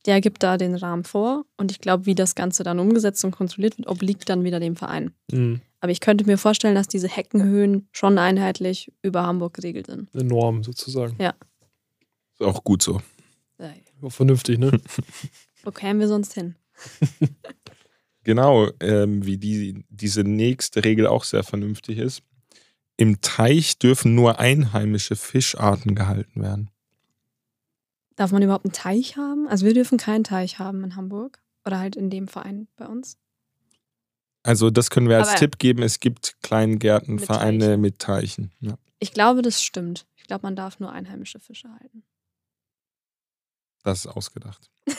[0.07, 1.45] der gibt da den Rahmen vor.
[1.57, 4.75] Und ich glaube, wie das Ganze dann umgesetzt und kontrolliert wird, obliegt dann wieder dem
[4.75, 5.11] Verein.
[5.31, 5.61] Mhm.
[5.79, 10.09] Aber ich könnte mir vorstellen, dass diese Heckenhöhen schon einheitlich über Hamburg geregelt sind.
[10.13, 11.15] Eine Norm sozusagen.
[12.33, 12.99] Ist auch gut so.
[13.59, 14.79] Ja, Vernünftig, ne?
[15.63, 16.55] Wo kämen wir sonst hin?
[18.23, 22.23] Genau, ähm, wie die, diese nächste Regel auch sehr vernünftig ist.
[22.97, 26.69] Im Teich dürfen nur einheimische Fischarten gehalten werden.
[28.17, 29.47] Darf man überhaupt einen Teich haben?
[29.47, 31.41] Also wir dürfen keinen Teich haben in Hamburg.
[31.65, 33.17] Oder halt in dem Verein bei uns.
[34.43, 35.81] Also das können wir als Aber- Tipp geben.
[35.81, 37.81] Es gibt Kleingärtenvereine Teichen.
[37.81, 38.51] mit Teichen.
[38.59, 38.77] Ja.
[38.99, 40.05] Ich glaube, das stimmt.
[40.17, 42.03] Ich glaube, man darf nur einheimische Fische halten.
[43.83, 44.69] Das ist ausgedacht.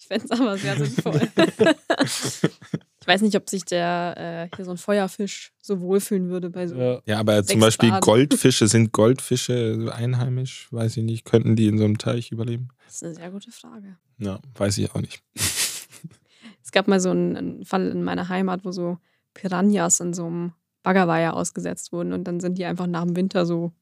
[0.00, 1.20] Ich fände es aber sehr sinnvoll.
[3.00, 6.66] ich weiß nicht, ob sich der äh, hier so ein Feuerfisch so wohlfühlen würde bei
[6.66, 6.76] so.
[6.76, 7.02] Ja.
[7.04, 8.00] Ja, aber zum Beispiel Baden.
[8.00, 10.68] Goldfische, sind Goldfische einheimisch?
[10.70, 11.26] Weiß ich nicht.
[11.26, 12.68] Könnten die in so einem Teich überleben?
[12.86, 13.98] Das ist eine sehr gute Frage.
[14.16, 15.22] Ja, weiß ich auch nicht.
[16.64, 18.98] Es gab mal so einen, einen Fall in meiner Heimat, wo so
[19.32, 23.46] Piranhas in so einem Baggerweiher ausgesetzt wurden und dann sind die einfach nach dem Winter
[23.46, 23.72] so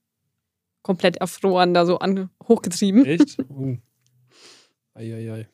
[0.86, 3.04] komplett erfroren, da so an, hochgetrieben.
[3.04, 3.38] Echt?
[3.50, 3.76] Uh.
[4.94, 5.48] Eieiei.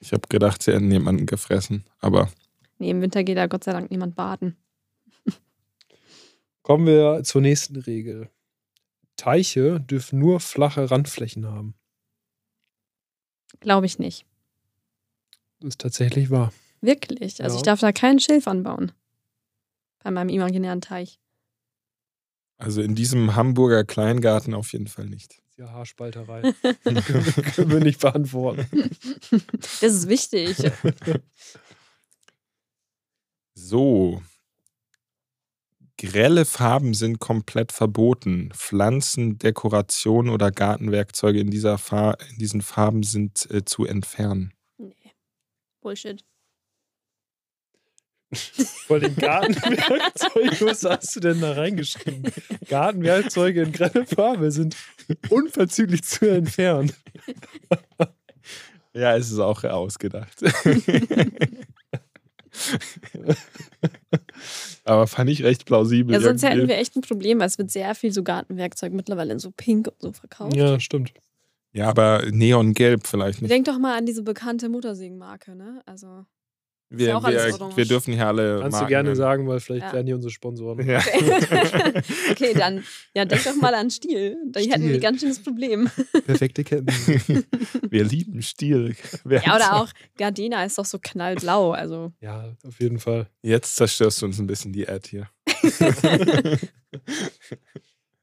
[0.00, 1.84] Ich habe gedacht, sie hätten jemanden gefressen.
[2.00, 2.30] Aber
[2.78, 4.56] Nee, im Winter geht da Gott sei Dank niemand baden.
[6.62, 8.28] Kommen wir zur nächsten Regel.
[9.16, 11.74] Teiche dürfen nur flache Randflächen haben.
[13.60, 14.24] Glaube ich nicht.
[15.60, 16.52] Das ist tatsächlich wahr.
[16.80, 17.42] Wirklich.
[17.42, 17.60] Also Ja.
[17.60, 18.92] ich darf da keinen Schilf anbauen.
[20.02, 21.19] Bei meinem imaginären Teich.
[22.60, 25.30] Also in diesem Hamburger Kleingarten auf jeden Fall nicht.
[25.30, 26.52] Das ist ja Haarspalterei.
[26.62, 28.66] können, wir, können wir nicht beantworten.
[29.80, 30.56] Das ist wichtig.
[33.54, 34.22] So.
[35.98, 38.50] Grelle Farben sind komplett verboten.
[38.54, 44.54] Pflanzen, Dekoration oder Gartenwerkzeuge in, dieser Fa in diesen Farben sind äh, zu entfernen.
[44.78, 44.94] Nee.
[45.82, 46.24] Bullshit.
[48.86, 52.30] Vor den Gartenwerkzeugen, was hast du denn da reingeschrieben?
[52.68, 54.76] Gartenwerkzeuge in grelle Farbe sind
[55.30, 56.92] unverzüglich zu entfernen.
[58.92, 60.42] Ja, es ist auch ausgedacht.
[64.84, 66.14] Aber fand ich recht plausibel.
[66.14, 66.74] Ja, sonst hätten irgendwie.
[66.74, 69.88] wir echt ein Problem, weil es wird sehr viel so Gartenwerkzeug mittlerweile in so pink
[69.88, 70.56] und so verkauft.
[70.56, 71.12] Ja, stimmt.
[71.72, 73.50] ja, aber Neongelb vielleicht nicht.
[73.50, 75.82] Denk doch mal an diese bekannte Muttersägenmarke, ne?
[75.86, 76.24] Also.
[76.90, 78.60] Ja Wir, auch alles wir, wir dürfen hier alle.
[78.60, 79.16] Kannst du Marken gerne nennen.
[79.16, 79.92] sagen, weil vielleicht Ja.
[79.92, 80.86] werden die unsere Sponsoren.
[80.86, 80.98] Ja.
[82.30, 82.84] okay, dann.
[83.14, 84.36] Ja, denk doch mal an Stiel.
[84.50, 85.88] Da hätten wir ganz schönes Problem.
[86.26, 86.86] Perfekte Ketten.
[87.90, 88.96] wir lieben Stil.
[89.24, 91.72] Wer Ja, oder auch Gardena ist doch so knallblau.
[91.72, 92.12] Also.
[92.20, 93.28] Ja, auf jeden Fall.
[93.42, 95.28] Jetzt zerstörst du uns ein bisschen die Ad hier.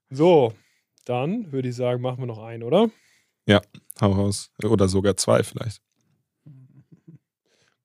[0.09, 0.53] So,
[1.05, 2.89] dann würde ich sagen, machen wir noch einen, oder?
[3.99, 4.51] Hau raus.
[4.63, 5.81] Oder sogar zwei vielleicht.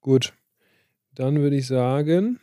[0.01, 0.35] Gut.
[1.15, 2.41] Dann würde ich sagen,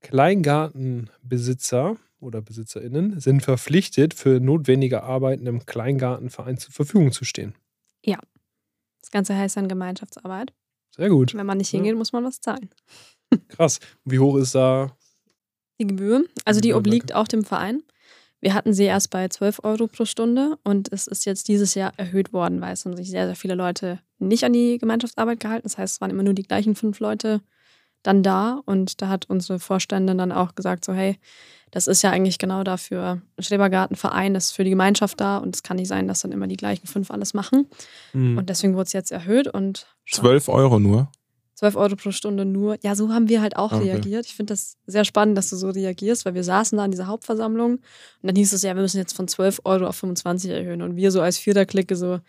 [0.00, 7.54] Kleingartenbesitzer oder BesitzerInnen sind verpflichtet, für notwendige Arbeiten im Kleingartenverein zur Verfügung zu stehen.
[9.00, 10.54] Das Ganze heißt dann Gemeinschaftsarbeit.
[10.96, 11.34] Sehr gut.
[11.34, 11.76] Wenn man nicht Ja.
[11.76, 12.70] hingeht, muss man was zahlen.
[13.48, 13.78] Krass.
[14.04, 14.96] Wie hoch ist da?
[15.78, 17.82] Die Gebühr, also die Ja, obliegt auch dem Verein.
[18.44, 21.94] Wir hatten sie erst bei 12 Euro pro Stunde und es ist jetzt dieses Jahr
[21.96, 25.62] erhöht worden, weil es haben sich sehr, sehr viele Leute nicht an die Gemeinschaftsarbeit gehalten.
[25.62, 27.40] Das heißt, es waren immer nur die gleichen fünf Leute
[28.02, 31.18] dann da und da hat unsere Vorständin dann auch gesagt, so hey,
[31.70, 35.62] das ist ja eigentlich genau dafür, ein Schrebergartenverein ist für die Gemeinschaft da und es
[35.62, 37.66] kann nicht sein, dass dann immer die gleichen fünf alles machen.
[38.12, 38.36] Hm.
[38.36, 41.10] Und deswegen wurde es jetzt erhöht und schon 12 Euro nur.
[41.72, 42.76] 12 Euro pro Stunde nur.
[42.82, 43.90] Ja, so haben wir halt auch Okay.
[43.90, 44.26] reagiert.
[44.26, 47.06] Ich finde das sehr spannend, dass du so reagierst, weil wir saßen da in dieser
[47.06, 47.80] Hauptversammlung und
[48.22, 50.82] dann hieß es, ja, wir müssen jetzt von 12 Euro auf 25 erhöhen.
[50.82, 52.20] Und wir so als Vierter-Clique so,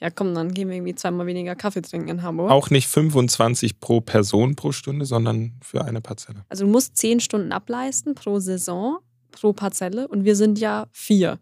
[0.00, 2.50] ja komm, dann gehen wir irgendwie zweimal weniger Kaffee trinken in Hamburg.
[2.50, 6.44] Auch nicht 25 pro Person pro Stunde, sondern für eine Parzelle.
[6.48, 8.98] Also du musst 10 Stunden ableisten pro Saison,
[9.32, 11.38] pro Parzelle und wir sind ja vier.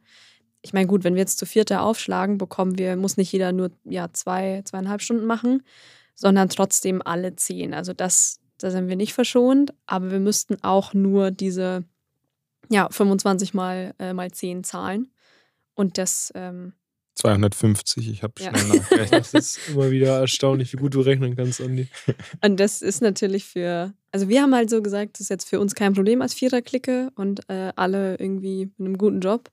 [0.62, 3.70] Ich meine, gut, wenn wir jetzt zu vierter aufschlagen, bekommen wir, muss nicht jeder nur
[3.85, 5.62] ja, zwei, zweieinhalb Stunden machen,
[6.16, 7.72] sondern trotzdem alle zehn.
[7.72, 11.85] Also das, da sind wir nicht verschont, aber wir müssten auch nur diese
[12.68, 15.12] ja, 25 mal, äh, mal 10 zahlen.
[15.74, 16.72] Und das, ähm,
[17.14, 18.50] 250, ich habe Ja.
[18.50, 19.12] schnell nachgerechnet.
[19.33, 21.87] Das ist immer wieder erstaunlich, wie gut du rechnen kannst, Andi.
[22.42, 25.61] Und das ist natürlich für, also wir haben halt so gesagt, das ist jetzt für
[25.61, 29.50] uns kein Problem als Vierer-Clique und äh, alle irgendwie mit einem guten Job.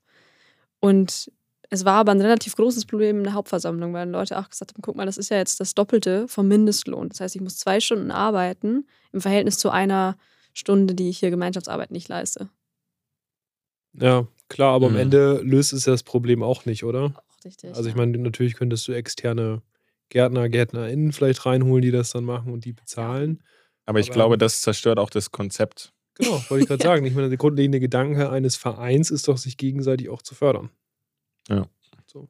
[0.80, 1.30] Und
[1.70, 4.82] es war aber ein relativ großes Problem in der Hauptversammlung, weil Leute auch gesagt haben,
[4.82, 7.08] guck mal, das ist ja jetzt das Doppelte vom Mindestlohn.
[7.08, 10.16] Das heißt, ich muss zwei Stunden arbeiten im Verhältnis zu einer
[10.52, 12.48] Stunde, die ich hier Gemeinschaftsarbeit nicht leiste.
[13.98, 14.98] Ja, klar, aber am Mhm.
[14.98, 17.12] Ende löst es ja das Problem auch nicht, oder?
[17.16, 17.70] Auch richtig.
[17.70, 18.00] Also ich ja.
[18.00, 19.62] meine, natürlich könntest du externe
[20.10, 23.42] Gärtner, GärtnerInnen vielleicht reinholen, die das dann machen und die bezahlen.
[23.86, 25.92] Aber ich Aber- glaube, das zerstört auch das Konzept.
[26.14, 27.06] Genau, wollte ich gerade sagen.
[27.06, 30.70] Ich meine, der grundlegende Gedanke eines Vereins ist doch, sich gegenseitig auch zu fördern.
[31.48, 31.66] Ja.
[32.06, 32.28] So.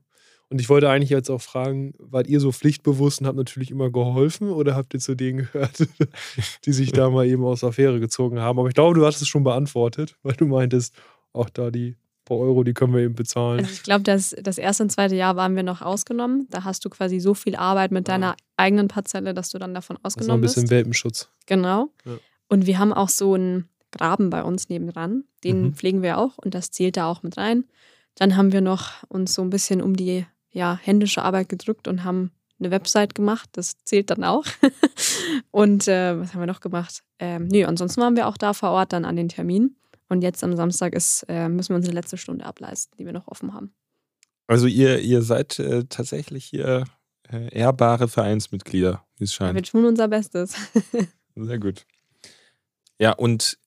[0.50, 3.90] Und ich wollte eigentlich jetzt auch fragen, wart ihr so pflichtbewusst und habt natürlich immer
[3.90, 5.76] geholfen oder habt ihr zu denen gehört,
[6.64, 8.58] die sich da mal eben aus der Affäre gezogen haben?
[8.58, 10.94] Aber ich glaube, du hast es schon beantwortet, weil du meintest,
[11.32, 13.60] auch da die paar Euro, die können wir eben bezahlen.
[13.60, 16.46] Also ich glaube, das, das erste und zweite Jahr waren wir noch ausgenommen.
[16.50, 19.98] Da hast du quasi so viel Arbeit mit deiner eigenen Parzelle, dass du dann davon
[20.02, 20.70] Das ist noch ein ausgenommen bisschen bist.
[20.70, 21.28] Welpenschutz.
[21.46, 21.90] Genau.
[22.06, 22.12] Ja.
[22.48, 25.24] Und wir haben auch so einen Graben bei uns nebendran.
[25.44, 25.74] Den Mhm.
[25.74, 27.64] pflegen wir auch und das zählt da auch mit rein.
[28.16, 32.04] Dann haben wir noch uns so ein bisschen um die ja, händische Arbeit gedrückt und
[32.04, 33.48] haben eine Website gemacht.
[33.52, 34.44] Das zählt dann auch.
[35.50, 37.02] und äh, was haben wir noch gemacht?
[37.18, 39.76] Ähm, nee, ansonsten waren wir auch da vor Ort dann an den Termin.
[40.08, 43.26] Und jetzt am Samstag ist, äh, müssen wir unsere letzte Stunde ableisten, die wir noch
[43.26, 43.74] offen haben.
[44.46, 46.84] Also ihr, ihr seid äh, tatsächlich hier
[47.32, 49.70] äh, ehrbare Vereinsmitglieder, wie es Ja, wir scheint.
[49.70, 50.54] tun unser Bestes.
[51.34, 51.86] Sehr gut.
[52.98, 53.58] Ja, und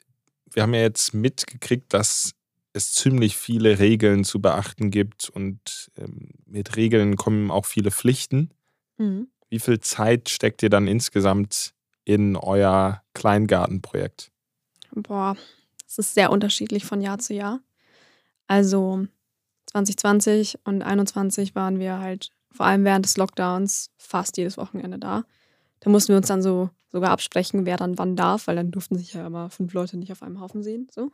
[0.54, 2.32] wir haben ja jetzt mitgekriegt, dass
[2.74, 8.52] es ziemlich viele Regeln zu beachten gibt und ähm, mit Regeln kommen auch viele Pflichten.
[8.98, 9.28] Mhm.
[9.50, 14.32] Wie viel Zeit steckt ihr dann insgesamt in euer Kleingartenprojekt?
[14.92, 15.36] Boah,
[15.86, 17.62] das ist sehr unterschiedlich von Jahr zu Jahr.
[18.48, 19.08] Also
[19.68, 25.24] 2020 und 2021 waren wir halt vor allem während des Lockdowns fast jedes Wochenende da.
[25.82, 28.98] Da mussten wir uns dann so sogar absprechen, wer dann wann darf, weil dann durften
[28.98, 30.88] sich ja immer fünf Leute nicht auf einem Haufen sehen.
[30.92, 31.12] So.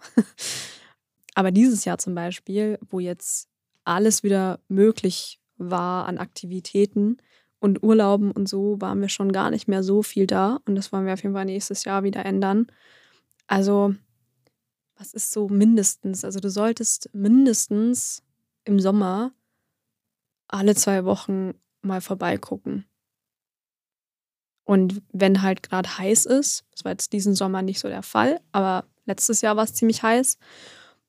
[1.36, 3.50] Aber dieses Jahr zum Beispiel, wo jetzt
[3.84, 7.18] alles wieder möglich war an Aktivitäten
[7.60, 10.60] und Urlauben und so, waren wir schon gar nicht mehr so viel da.
[10.66, 12.68] Und das wollen wir auf jeden Fall nächstes Jahr wieder ändern.
[13.48, 13.96] Also,
[14.98, 16.24] was ist so mindestens?
[16.24, 18.24] Also, du solltest mindestens
[18.66, 19.32] im Sommer
[20.48, 22.86] alle zwei Wochen mal vorbeigucken.
[24.66, 28.40] Und wenn halt gerade heiß ist, das war jetzt diesen Sommer nicht so der Fall,
[28.52, 30.38] aber letztes Jahr war es ziemlich heiß,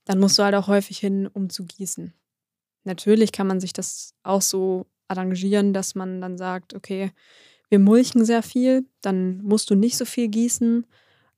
[0.05, 2.13] dann musst du halt auch häufig hin, um zu gießen.
[2.85, 7.13] Natürlich kann man sich das auch so arrangieren, dass man dann sagt, okay,
[7.71, 10.87] wir mulchen sehr viel, dann musst du nicht so viel gießen.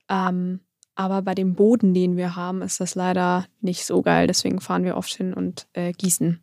[0.09, 0.59] Ähm,
[0.95, 4.27] aber bei dem Boden, den wir haben, ist das leider nicht so geil.
[4.27, 6.39] Deswegen fahren wir oft hin und äh, gießen.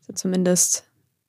[0.00, 0.84] Also zumindest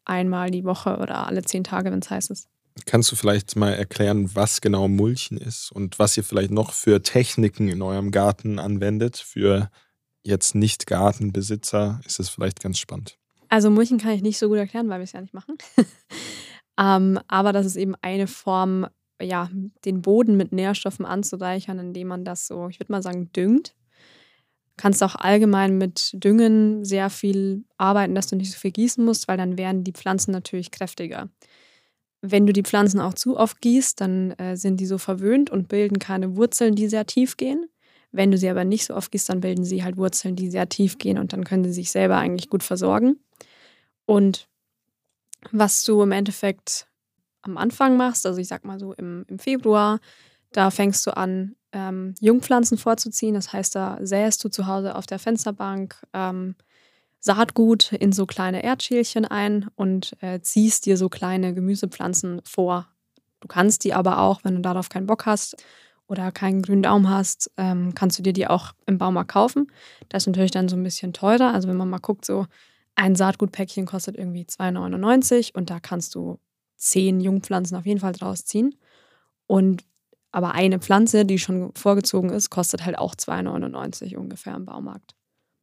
[0.05, 2.47] einmal die Woche oder alle zehn Tage, wenn es heiß ist.
[2.85, 7.01] Kannst du vielleicht mal erklären, was genau Mulchen ist und was ihr vielleicht noch für
[7.01, 9.17] Techniken in eurem Garten anwendet?
[9.17, 9.69] Für
[10.29, 13.17] jetzt nicht Gartenbesitzer ist es vielleicht ganz spannend.
[13.49, 15.57] Also Mulchen kann ich nicht so gut erklären, weil wir es ja nicht machen.
[16.79, 18.87] ähm, aber das ist eben eine Form,
[19.21, 19.49] ja,
[19.83, 23.75] den Boden mit Nährstoffen anzureichern, indem man das so, ich würde mal sagen, düngt.
[24.77, 29.27] Kannst auch allgemein mit Düngen sehr viel arbeiten, dass du nicht so viel gießen musst,
[29.27, 31.27] weil dann werden die Pflanzen natürlich kräftiger.
[32.21, 35.67] Wenn du die Pflanzen auch zu oft gießt, dann äh, sind die so verwöhnt und
[35.67, 37.65] bilden keine Wurzeln, die sehr tief gehen.
[38.11, 40.67] Wenn du sie aber nicht so oft gießt, dann bilden sie halt Wurzeln, die sehr
[40.67, 43.19] tief gehen und dann können sie sich selber eigentlich gut versorgen.
[44.05, 44.47] Und
[45.51, 46.87] was du im Endeffekt
[47.41, 49.99] am Anfang machst, also ich sag mal so im, im Februar,
[50.51, 53.35] da fängst du an, ähm, Jungpflanzen vorzuziehen.
[53.35, 56.55] Das heißt, da säst du zu Hause auf der Fensterbank ähm,
[57.19, 62.87] Saatgut in so kleine Erdschälchen ein und äh, ziehst dir so kleine Gemüsepflanzen vor.
[63.41, 65.57] Du kannst die aber auch, wenn du darauf keinen Bock hast
[66.09, 69.71] oder keinen grünen Daumen hast, ähm, kannst du dir die auch im Baumarkt kaufen.
[70.09, 71.53] Das ist natürlich dann so ein bisschen teurer.
[71.53, 72.47] Also wenn man mal guckt, so
[72.95, 76.39] ein Saatgutpäckchen kostet irgendwie 2,99 und da kannst du
[76.75, 78.75] zehn Jungpflanzen auf jeden Fall draus ziehen.
[79.47, 79.83] Und
[80.31, 85.15] Aber eine Pflanze, die schon vorgezogen ist, kostet halt auch 2,99 ungefähr im Baumarkt.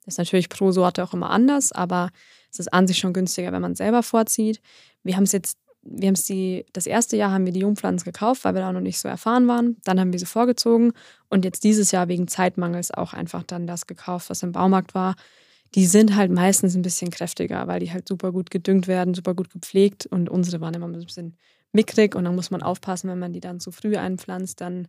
[0.04, 2.10] Das ist natürlich pro Sorte auch immer anders, aber
[2.50, 4.60] es ist an sich schon günstiger, wenn man selber vorzieht.
[5.04, 8.04] Wir haben es jetzt, wir haben es die, das erste Jahr haben wir die Jungpflanzen
[8.04, 9.76] gekauft, weil wir da noch nicht so erfahren waren.
[9.84, 10.92] Dann haben wir sie vorgezogen
[11.28, 15.14] und jetzt dieses Jahr wegen Zeitmangels auch einfach dann das gekauft, was im Baumarkt war.
[15.74, 19.34] Die sind halt meistens ein bisschen kräftiger, weil die halt super gut gedüngt werden, super
[19.34, 21.36] gut gepflegt und unsere waren immer ein bisschen
[21.72, 24.88] mickrig und dann muss man aufpassen, wenn man die dann zu früh einpflanzt, dann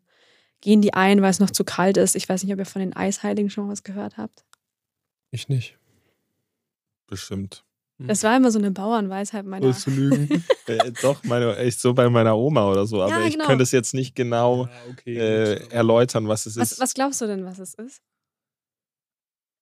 [0.61, 2.15] gehen die ein, weil es noch zu kalt ist.
[2.15, 4.45] Ich weiß nicht, ob ihr von den Eisheiligen schon was gehört habt.
[5.31, 5.77] Ich nicht.
[7.07, 7.66] Bestimmt.
[7.99, 9.71] Das war immer so eine Bauernweisheit meiner.
[9.71, 10.43] Du lügen?
[10.67, 13.01] äh, doch, meine, echt so bei meiner Oma oder so.
[13.01, 13.45] Aber Ja, ich genau.
[13.47, 16.79] könnte es jetzt nicht genau Ja, okay, äh, erläutern, was es Was, ist.
[16.79, 18.01] was glaubst du denn, was es ist?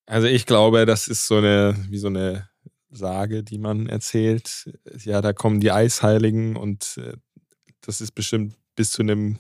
[0.08, 2.50] Also ich glaube, das ist so eine, wie so eine
[2.91, 4.69] Sage, die man erzählt.
[5.04, 7.13] Ja, da kommen die Eisheiligen und äh,
[7.82, 9.39] das ist bestimmt bis zu einem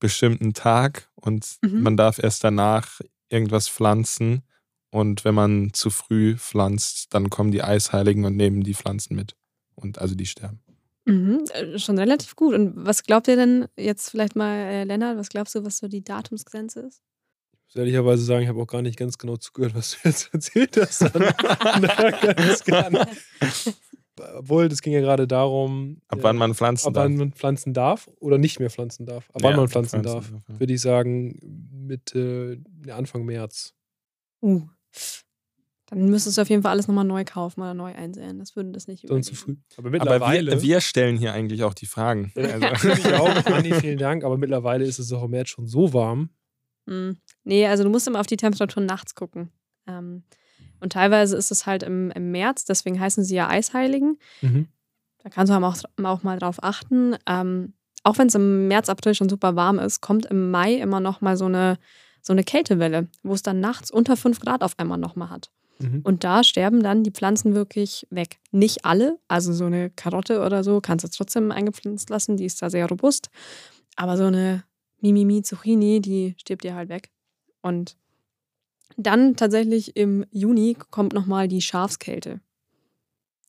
[0.00, 1.82] bestimmten Tag und Mhm.
[1.82, 4.42] man darf erst danach irgendwas pflanzen.
[4.90, 9.36] Und wenn man zu früh pflanzt, dann kommen die Eisheiligen und nehmen die Pflanzen mit.
[9.76, 10.60] Und also die sterben.
[11.06, 12.54] Mhm, äh, schon relativ gut.
[12.54, 15.88] Und was glaubt ihr denn jetzt vielleicht mal, äh, Lennart, was glaubst du, was so
[15.88, 17.00] die Datumsgrenze ist?
[17.52, 20.28] Ich muss ehrlicherweise sagen, ich habe auch gar nicht ganz genau zugehört, was du jetzt
[20.34, 21.02] erzählt hast.
[24.36, 27.04] Obwohl, das ging ja gerade darum, Ab äh, wann man pflanzen ab darf.
[27.04, 29.30] wann man pflanzen darf oder nicht mehr pflanzen darf.
[29.30, 30.60] Ab wann Ja, man pflanzen pflanzen darf, darf, ja.
[30.60, 31.38] würde ich sagen,
[31.86, 33.72] Mitte, ja, Anfang März.
[34.42, 34.66] Uh.
[35.86, 38.38] Dann müsstest du auf jeden Fall alles nochmal neu kaufen oder neu einsehen.
[38.38, 39.56] Das würde das nicht Dann zu früh.
[39.76, 40.52] Aber Aber mittlerweile.
[40.52, 42.32] wir, wir stellen hier eigentlich auch die Fragen.
[42.36, 43.46] Ja, Also, ich auch.
[43.46, 44.22] Anni, vielen Dank.
[44.22, 46.30] Aber mittlerweile ist es auch im März schon so warm.
[46.86, 47.12] Mm.
[47.42, 49.50] Nee, also du musst immer auf die Temperatur nachts gucken.
[49.88, 50.22] Ähm,
[50.78, 54.18] und teilweise ist es halt im, im März, deswegen heißen sie ja Eisheiligen.
[54.40, 54.68] Mhm.
[55.18, 57.16] Da kannst du aber auch, auch mal drauf achten.
[57.26, 61.00] Ähm, auch wenn es im März, April schon super warm ist, kommt im Mai immer
[61.00, 61.78] noch mal so eine,
[62.22, 65.50] so eine Kältewelle, wo es dann nachts unter 5 Grad auf einmal noch mal hat.
[65.78, 66.00] Mhm.
[66.04, 68.38] Und da sterben dann die Pflanzen wirklich weg.
[68.50, 72.60] Nicht alle, also so eine Karotte oder so kannst du trotzdem eingepflanzt lassen, die ist
[72.62, 73.30] da sehr robust.
[73.96, 74.64] Aber so eine
[75.00, 77.10] Mimimi Zucchini, die stirbt dir halt weg.
[77.62, 77.96] Und
[78.96, 82.40] dann tatsächlich im Juni kommt nochmal die Schafskälte.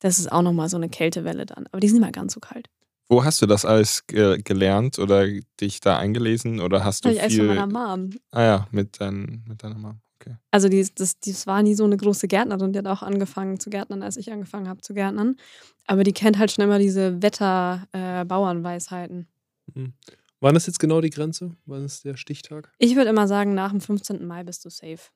[0.00, 1.66] Das ist auch nochmal so eine Kältewelle dann.
[1.68, 2.68] Aber die sind nicht mehr ganz so kalt.
[3.08, 5.26] Wo hast du das alles ge gelernt oder
[5.60, 7.46] dich da eingelesen oder hast du Habe ich von viel?
[7.46, 8.10] meiner Mom.
[8.30, 10.00] Ah ja, mit, dein, mit deiner Mom.
[10.20, 10.36] Okay.
[10.50, 13.70] Also die, das, das war nie so eine große Gärtnerin, die hat auch angefangen zu
[13.70, 15.36] gärtnern, als ich angefangen habe zu gärtnern.
[15.86, 19.26] Aber die kennt halt schon immer diese Wetter-Bauernweisheiten.
[20.40, 21.56] Wann ist jetzt genau die Grenze?
[21.66, 22.72] Wann ist der Stichtag?
[22.78, 24.26] ich würde immer sagen, nach dem 15.
[24.26, 25.10] Mai bist du safe.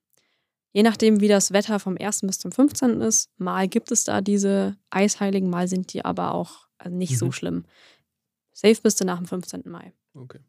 [0.73, 2.23] Je nachdem, wie das Wetter vom 1.
[2.23, 3.01] bis zum 15.
[3.01, 7.27] ist, mal gibt es da diese Eisheiligen, mal sind die aber auch äh, nicht so
[7.27, 7.33] Mhm.
[7.33, 7.65] schlimm.
[8.53, 9.71] Safe bist du nach dem 15.
[9.71, 9.93] Mai.
[10.15, 10.41] Okay.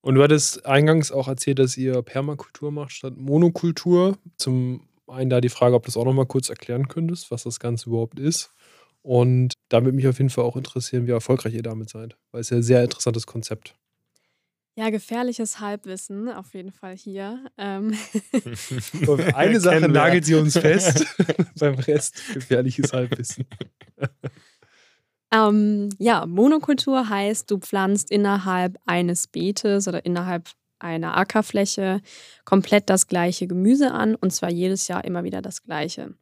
[0.00, 4.16] Und du hattest eingangs auch erzählt, dass ihr Permakultur macht statt Monokultur.
[4.36, 7.60] Zum einen da die Frage, ob du das auch nochmal kurz erklären könntest, was das
[7.60, 8.50] Ganze überhaupt ist.
[9.02, 12.16] Und da würde mich auf jeden Fall auch interessieren, wie erfolgreich ihr damit seid.
[12.32, 13.76] Weil es ja ein sehr interessantes Konzept.
[14.76, 17.44] Ja, gefährliches Halbwissen auf jeden Fall hier.
[17.58, 17.92] Ähm,
[19.34, 21.04] eine Sache nagelt sie uns fest,
[21.58, 23.46] beim Rest gefährliches Halbwissen.
[25.32, 30.48] Ähm, ja, Monokultur heißt, du pflanzt innerhalb eines Beetes oder innerhalb
[30.80, 32.00] einer Ackerfläche
[32.44, 36.14] komplett das gleiche Gemüse an und zwar jedes Jahr immer wieder das gleiche.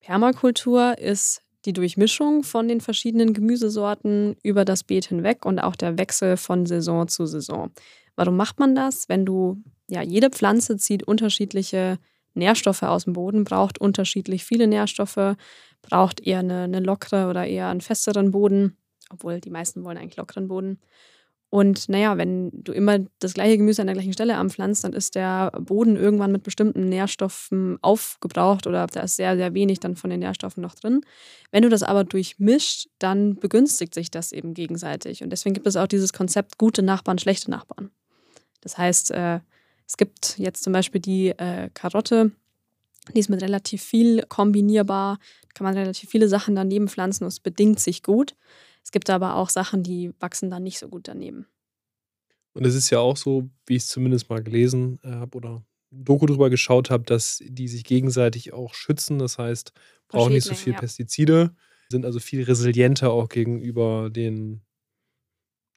[0.00, 5.98] Permakultur ist die Durchmischung von den verschiedenen Gemüsesorten über das Beet hinweg und auch der
[5.98, 7.72] Wechsel von Saison zu Saison.
[8.16, 9.08] Warum macht man das?
[9.08, 11.98] Wenn du, ja, jede Pflanze zieht unterschiedliche
[12.34, 15.36] Nährstoffe aus dem Boden, braucht unterschiedlich viele Nährstoffe,
[15.82, 18.76] braucht eher eine, eine lockere oder eher einen festeren Boden,
[19.10, 20.80] obwohl die meisten wollen eigentlich lockeren Boden.
[21.54, 25.14] Und naja, wenn du immer das gleiche Gemüse an der gleichen Stelle anpflanzt, dann ist
[25.14, 30.10] der Boden irgendwann mit bestimmten Nährstoffen aufgebraucht oder da ist sehr, sehr wenig dann von
[30.10, 31.02] den Nährstoffen noch drin.
[31.52, 35.22] Wenn du das aber durchmischt, dann begünstigt sich das eben gegenseitig.
[35.22, 37.92] Und deswegen gibt es auch dieses Konzept gute Nachbarn, schlechte Nachbarn.
[38.60, 39.38] Das heißt, äh,
[39.86, 42.32] es gibt jetzt zum Beispiel die äh, Karotte,
[43.14, 45.18] die ist mit relativ viel kombinierbar,
[45.52, 48.34] kann man relativ viele Sachen daneben pflanzen und es bedingt sich gut.
[48.82, 51.46] Es gibt aber auch Sachen, die wachsen dann nicht so gut daneben.
[52.52, 55.64] Und es ist ja auch so, wie ich es zumindest mal gelesen äh, habe oder
[55.90, 59.18] Doku drüber geschaut habe, dass die sich gegenseitig auch schützen.
[59.18, 59.72] Das heißt,
[60.08, 60.78] brauchen nicht so viel ja.
[60.78, 61.54] Pestizide,
[61.88, 64.62] sind also viel resilienter auch gegenüber den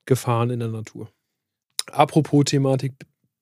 [0.06, 1.10] Gefahren in der Natur.
[1.92, 2.94] Apropos Thematik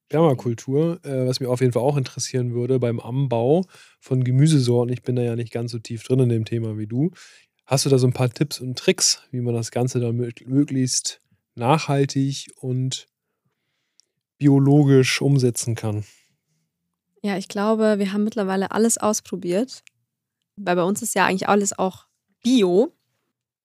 [0.10, 3.66] Permakultur, äh, was mir auf jeden Fall auch interessieren würde beim Anbau
[4.00, 6.88] von Gemüsesorten, ich bin da ja nicht ganz so tief drin in dem Thema wie
[6.88, 7.12] du.
[7.66, 10.48] Hast du da so ein paar Tipps und Tricks, wie man das Ganze dann mö-
[10.48, 11.22] möglichst
[11.56, 13.08] nachhaltig und
[14.38, 16.04] biologisch umsetzen kann?
[17.24, 19.84] Ja, ich glaube, wir haben mittlerweile alles ausprobiert.
[20.58, 22.06] Weil bei uns ist ja eigentlich alles auch
[22.44, 22.94] Bio.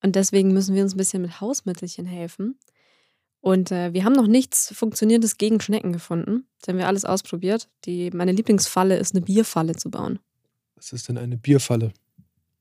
[0.03, 2.59] Und deswegen müssen wir uns ein bisschen mit Hausmittelchen helfen.
[3.41, 6.45] Und äh, wir haben noch nichts Funktionierendes gegen Schnecken gefunden.
[6.61, 7.69] Das haben wir alles ausprobiert.
[7.87, 10.19] Die, meine Lieblingsfalle ist, eine Bierfalle zu bauen.
[10.77, 11.93] Was ist denn eine Bierfalle?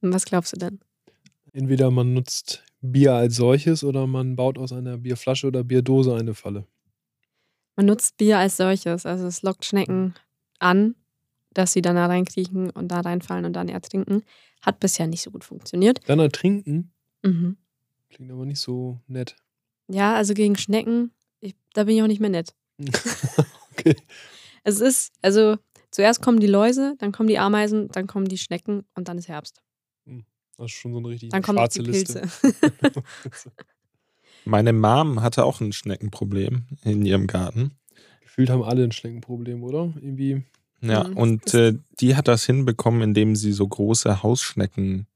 [0.01, 0.79] Und was glaubst du denn?
[1.51, 6.33] Entweder man nutzt Bier als solches oder man baut aus einer Bierflasche oder Bierdose eine
[6.33, 6.65] Falle.
[7.75, 9.05] Man nutzt Bier als solches.
[9.05, 10.13] Also es lockt Schnecken
[10.59, 10.95] an,
[11.53, 14.23] dass sie dann da reinkriechen und da reinfallen und dann ertrinken.
[14.61, 15.99] Hat bisher nicht so gut funktioniert.
[16.05, 16.91] Dann ertrinken?
[17.23, 17.57] Mhm.
[18.09, 19.35] Klingt aber nicht so nett.
[19.89, 22.53] Ja, also gegen Schnecken, ich, da bin ich auch nicht mehr nett.
[23.71, 23.95] okay.
[24.63, 25.57] Es ist, also
[25.91, 29.27] zuerst kommen die Läuse, dann kommen die Ameisen, dann kommen die Schnecken und dann ist
[29.27, 29.61] Herbst.
[30.57, 32.21] Das ist schon so eine richtig Dann schwarze die Liste.
[32.41, 33.01] Pilze.
[34.45, 37.71] Meine Mom hatte auch ein Schneckenproblem in ihrem Garten.
[38.21, 39.93] Gefühlt haben alle ein Schneckenproblem, oder?
[39.95, 40.43] Irgendwie.
[40.81, 41.17] Ja, Mhm.
[41.17, 45.07] und äh, die hat das hinbekommen, indem sie so große Hausschnecken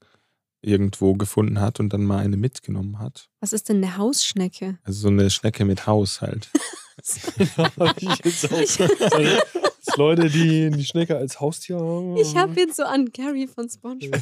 [0.64, 3.28] irgendwo gefunden hat und dann mal eine mitgenommen hat.
[3.40, 4.78] Was ist denn eine Hausschnecke?
[4.82, 6.50] Also so eine Schnecke mit Haus halt.
[7.56, 9.18] Hab ich jetzt auch.
[9.86, 12.16] Das Leute, die die Schnecke als Haustier haben.
[12.16, 14.18] Ich habe jetzt so an Gary von SpongeBob.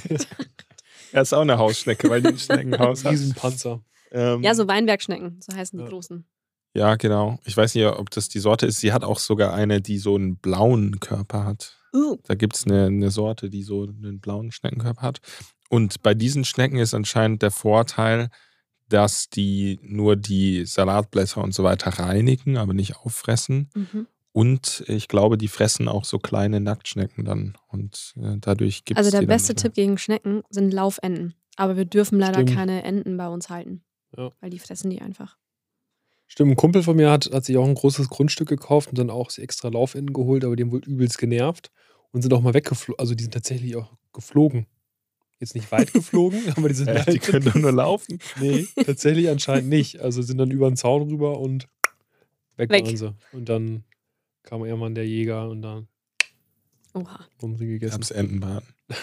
[1.12, 3.12] Er ist auch eine Hausschnecke, weil die ein Schneckenhaus hat.
[3.12, 3.80] Riesenpanzer.
[4.10, 5.88] Ähm, Ja, so Weinbergschnecken, so heißen die Ja.
[5.90, 6.26] großen.
[6.74, 7.38] ja, genau.
[7.44, 8.80] Ich weiß nicht, ob das die Sorte ist.
[8.80, 11.78] Sie hat auch sogar eine, die so einen blauen Körper hat.
[11.94, 15.20] Uh, Da gibt es eine, eine Sorte, die so einen blauen Schneckenkörper hat.
[15.72, 18.28] Und bei diesen Schnecken ist anscheinend der Vorteil,
[18.90, 23.70] dass die nur die Salatblätter und so weiter reinigen, aber nicht auffressen.
[23.74, 24.06] mhm.
[24.32, 27.56] Und ich glaube, die fressen auch so kleine Nacktschnecken dann.
[27.68, 29.06] Und äh, dadurch gibt es.
[29.06, 31.32] Also der beste Tipp gegen Schnecken sind Laufenten.
[31.56, 32.54] Aber wir dürfen leider Stimmt.
[32.54, 33.82] keine Enten bei uns halten.
[34.14, 34.30] Ja.
[34.40, 35.38] Weil die fressen die einfach.
[36.26, 39.08] Stimmt, ein Kumpel von mir hat, hat sich auch ein großes Grundstück gekauft und dann
[39.08, 41.70] auch sich extra Laufenden geholt, aber die haben wohl übelst genervt
[42.10, 43.00] und sind auch mal weggeflogen.
[43.00, 44.66] Also die sind tatsächlich auch geflogen.
[45.42, 46.86] Jetzt nicht weit geflogen, aber die sind.
[46.86, 48.20] Äh, halt die können doch nur laufen.
[48.40, 49.98] Nee, tatsächlich anscheinend nicht.
[49.98, 51.66] Also sind dann über den Zaun rüber und
[52.56, 52.86] weg, Weg.
[52.86, 53.14] waren sie.
[53.32, 53.82] Und dann
[54.44, 55.88] kam irgendwann der Jäger und dann
[56.94, 57.26] Oha.
[57.42, 57.94] haben sie gegessen.
[57.94, 58.62] hab's Entenbahn.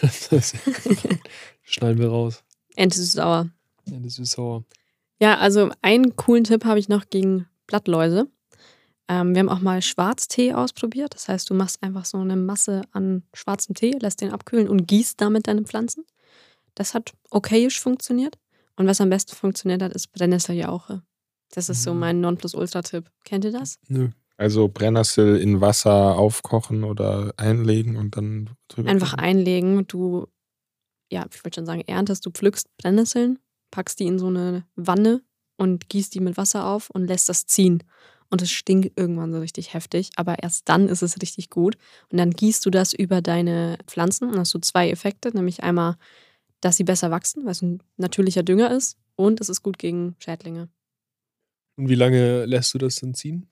[1.64, 2.42] schneiden wir raus.
[2.78, 3.50] Ente ist sauer.
[3.84, 4.64] Ja, das ist sauer.
[5.20, 8.30] Ja, also einen coolen Tipp habe ich noch gegen Blattläuse.
[9.10, 11.16] Ähm, wir haben auch mal Schwarztee ausprobiert.
[11.16, 14.88] Das heißt, du machst einfach so eine Masse an schwarzem Tee, lässt den abkühlen und
[14.88, 16.06] gießt damit deine Pflanzen.
[16.76, 18.38] Das hat okayisch funktioniert.
[18.76, 21.02] Und was am besten funktioniert hat, ist Brennnesseljauche.
[21.54, 22.00] Das ist so Mhm.
[22.00, 23.10] mein Nonplusultra-Tipp.
[23.26, 23.78] Kennt ihr das?
[23.88, 24.10] Nö.
[24.38, 28.90] Also Brennnessel in Wasser aufkochen oder einlegen und dann drüber.
[28.90, 29.26] Einfach kippen.
[29.26, 29.88] einlegen.
[29.88, 30.28] Du,
[31.12, 33.40] ja, ich wollte schon sagen, erntest, du pflückst Brennnesseln,
[33.72, 35.22] packst die in so eine Wanne
[35.58, 37.84] und gießt die mit Wasser auf und lässt das ziehen.
[38.30, 41.76] Und es stinkt irgendwann so richtig heftig, aber erst dann ist es richtig gut.
[42.12, 45.96] Und dann gießt du das über deine Pflanzen und hast du zwei Effekte, nämlich einmal,
[46.62, 50.16] dass sie besser wachsen, weil es ein natürlicher Dünger ist und es ist gut gegen
[50.20, 50.70] Schädlinge.
[51.78, 53.49] Und wie lange lässt du das denn ziehen?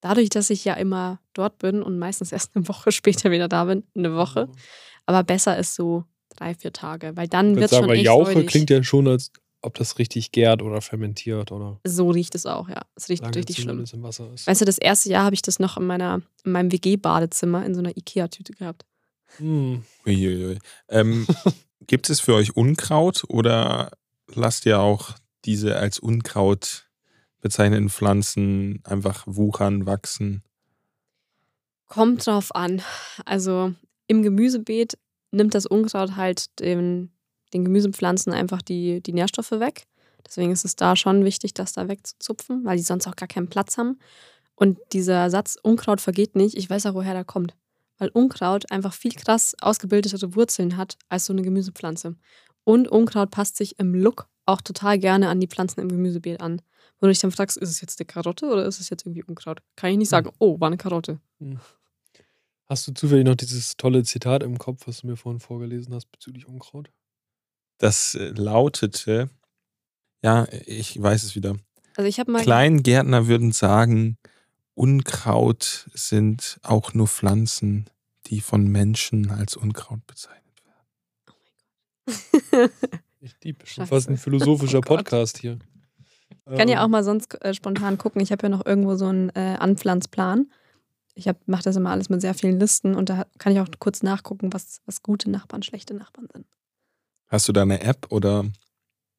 [0.00, 3.64] Dadurch, dass ich ja immer dort bin und meistens erst eine Woche später wieder da
[3.64, 4.48] bin, eine Woche.
[5.06, 6.04] Aber besser ist so
[6.36, 8.48] drei, vier Tage, weil dann wird sagen, schon weil echt Jauche räudig.
[8.48, 9.32] klingt ja schon, als
[9.62, 12.82] ob das richtig gärt oder fermentiert oder So riecht es auch, ja.
[12.94, 13.68] Es riecht richtig schlimm.
[13.68, 14.46] zumindest im Wasser ist.
[14.46, 17.74] Weißt du, das erste Jahr habe ich das noch in, meiner, in meinem WG-Badezimmer in
[17.74, 18.86] so einer Ikea-Tüte gehabt.
[19.38, 19.84] Hm.
[20.88, 21.26] Ähm,
[21.86, 23.90] gibt es für euch Unkraut oder
[24.34, 25.14] lasst ihr auch
[25.44, 26.88] diese als Unkraut
[27.40, 30.42] bezeichneten Pflanzen einfach wuchern, wachsen?
[31.86, 32.82] Kommt drauf an.
[33.24, 33.72] Also
[34.06, 34.98] im Gemüsebeet
[35.32, 37.10] nimmt das Unkraut halt den,
[37.52, 39.86] den Gemüsepflanzen einfach die, die Nährstoffe weg.
[40.26, 43.48] Deswegen ist es da schon wichtig, das da wegzuzupfen, weil die sonst auch gar keinen
[43.48, 43.98] Platz haben.
[44.54, 47.56] Und dieser Satz Unkraut vergeht nicht, ich weiß auch, woher der kommt.
[48.00, 52.16] Weil Unkraut einfach viel krass ausgebildete Wurzeln hat als so eine Gemüsepflanze.
[52.64, 56.62] Und Unkraut passt sich im Look auch total gerne an die Pflanzen im Gemüsebeet an.
[56.98, 59.22] Wo du dich dann fragst, ist es jetzt eine Karotte oder ist es jetzt irgendwie
[59.22, 59.60] Unkraut?
[59.76, 61.20] Kann ich nicht sagen, oh, war eine Karotte.
[62.66, 66.10] Hast du zufällig noch dieses tolle Zitat im Kopf, was du mir vorhin vorgelesen hast
[66.10, 66.90] bezüglich Unkraut?
[67.78, 69.28] Das äh, lautete,
[70.22, 71.56] ja, ich weiß es wieder.
[71.96, 74.16] Also ich habe mal Kleingärtner würden sagen,
[74.80, 77.84] Unkraut sind auch nur Pflanzen,
[78.28, 80.62] die von Menschen als Unkraut bezeichnet
[82.06, 82.70] werden.
[83.20, 84.80] Ich lieb, schon fast ein philosophischer Oh.
[84.80, 85.58] Podcast hier.
[86.50, 88.22] Ich kann ja Ähm, auch mal sonst äh, spontan gucken.
[88.22, 90.50] Ich habe ja noch irgendwo so einen äh, Anpflanzplan.
[91.14, 94.02] Ich mache das immer alles mit sehr vielen Listen und da kann ich auch kurz
[94.02, 96.46] nachgucken, was, was gute Nachbarn, schlechte Nachbarn sind.
[97.26, 98.46] Hast du da eine App oder?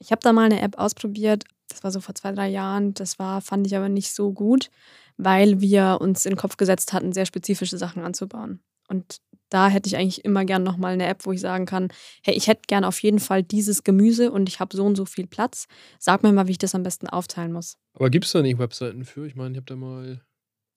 [0.01, 2.93] Ich habe da mal eine App ausprobiert, das war so vor zwei, drei Jahren.
[2.93, 4.69] Das war, fand ich aber nicht so gut,
[5.17, 8.61] weil wir uns in den Kopf gesetzt hatten, sehr spezifische Sachen anzubauen.
[8.87, 11.89] Und da hätte ich eigentlich immer gern nochmal eine App, wo ich sagen kann,
[12.23, 15.05] hey, ich hätte gern auf jeden Fall dieses Gemüse und ich habe so und so
[15.05, 15.67] viel Platz.
[15.99, 17.77] Sag mir mal, wie ich das am besten aufteilen muss.
[17.93, 19.25] Aber gibt es da nicht Webseiten für?
[19.25, 20.21] Ich meine, ich habe da mal.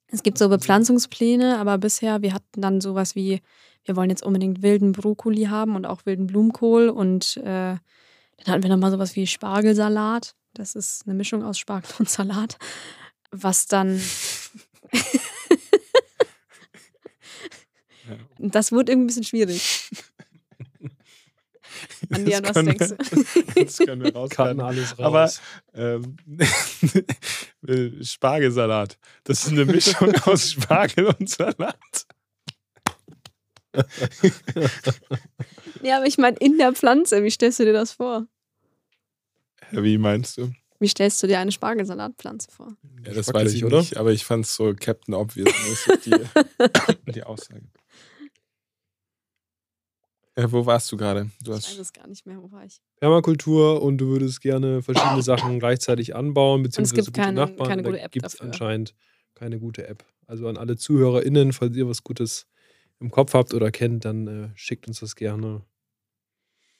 [0.09, 3.41] Es gibt so Bepflanzungspläne, aber bisher, wir hatten dann sowas wie,
[3.85, 7.77] wir wollen jetzt unbedingt wilden Brokkoli haben und auch wilden Blumenkohl und äh,
[8.39, 10.35] dann hatten wir nochmal sowas wie Spargelsalat.
[10.55, 12.59] Das ist eine Mischung aus Spargel und Salat,
[13.31, 14.01] was dann.
[18.39, 19.91] Das wurde irgendwie ein bisschen schwierig.
[22.11, 22.91] An was können denkst
[23.55, 24.61] wir- Das können wir rauskarten.
[24.61, 25.41] alles raus.
[25.75, 26.17] Aber ähm,
[28.05, 28.99] Spargelsalat.
[29.25, 32.07] Das ist eine Mischung aus Spargel und Salat.
[35.83, 38.27] Ja, aber ich meine, in der Pflanze, wie stellst du dir das vor?
[39.71, 40.53] Wie meinst du?
[40.81, 42.77] Wie stellst du dir eine Spargelsalatpflanze vor?
[43.07, 43.79] Ja, das weiß ich oder?
[43.79, 45.53] nicht, aber ich fand es so Captain Obvious
[46.05, 46.15] die,
[47.13, 47.63] die Aussage.
[50.37, 51.31] Äh, wo warst du gerade?
[51.43, 52.81] Du Ich weiß hast es gar nicht mehr, wo war ich?
[53.01, 57.69] Permakultur und du würdest gerne verschiedene Sachen gleichzeitig anbauen, beziehungsweise gibt gute keine- Nachbarn.
[57.69, 58.95] keine Da gute App gibt es anscheinend
[59.35, 60.05] keine gute App.
[60.27, 62.47] Also an alle ZuhörerInnen, falls ihr was Gutes
[63.01, 65.63] im Kopf habt oder kennt, dann äh, schickt uns das gerne.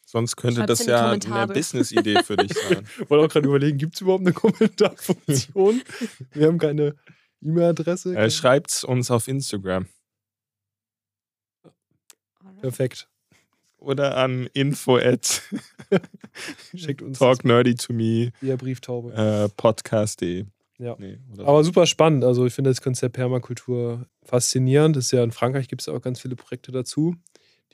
[0.07, 1.53] sonst könnte Schreib's das ja eine.
[1.53, 2.87] Business-Idee für dich sein.
[3.01, 5.83] Ich wollte auch gerade überlegen, gibt es überhaupt eine Kommentarfunktion?
[6.33, 6.95] Wir haben keine
[7.43, 8.17] E-Mail-Adresse.
[8.17, 9.87] äh, Schreibt's uns auf Instagram.
[12.61, 13.09] Perfekt.
[13.79, 15.43] oder an info at
[16.75, 19.13] Schickt uns talk nerdy to me das via Brieftaube.
[19.13, 20.47] äh, podcast.de.
[20.79, 20.97] Ja.
[20.99, 22.25] Nee, Aber super spannend.
[22.25, 24.97] Also ich finde das Konzept Permakultur faszinierend.
[24.97, 27.15] Das ist ja in Frankreich gibt es auch ganz viele Projekte dazu,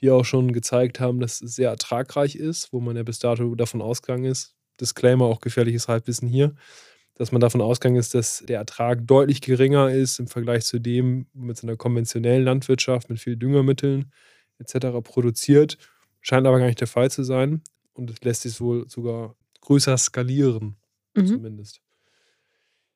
[0.01, 3.55] die auch schon gezeigt haben, dass es sehr ertragreich ist, wo man ja bis dato
[3.55, 4.55] davon ausgegangen ist.
[4.79, 6.53] Disclaimer, auch gefährliches Halbwissen hier,
[7.15, 11.27] dass man davon ausgegangen ist, dass der Ertrag deutlich geringer ist im Vergleich zu dem
[11.33, 14.11] mit so einer konventionellen Landwirtschaft mit viel Düngermitteln
[14.59, 15.01] etc.
[15.03, 15.77] produziert.
[16.21, 17.61] Scheint aber gar nicht der Fall zu sein.
[17.93, 20.77] Und es lässt sich wohl sogar größer skalieren,
[21.15, 21.27] Mhm.
[21.27, 21.81] zumindest.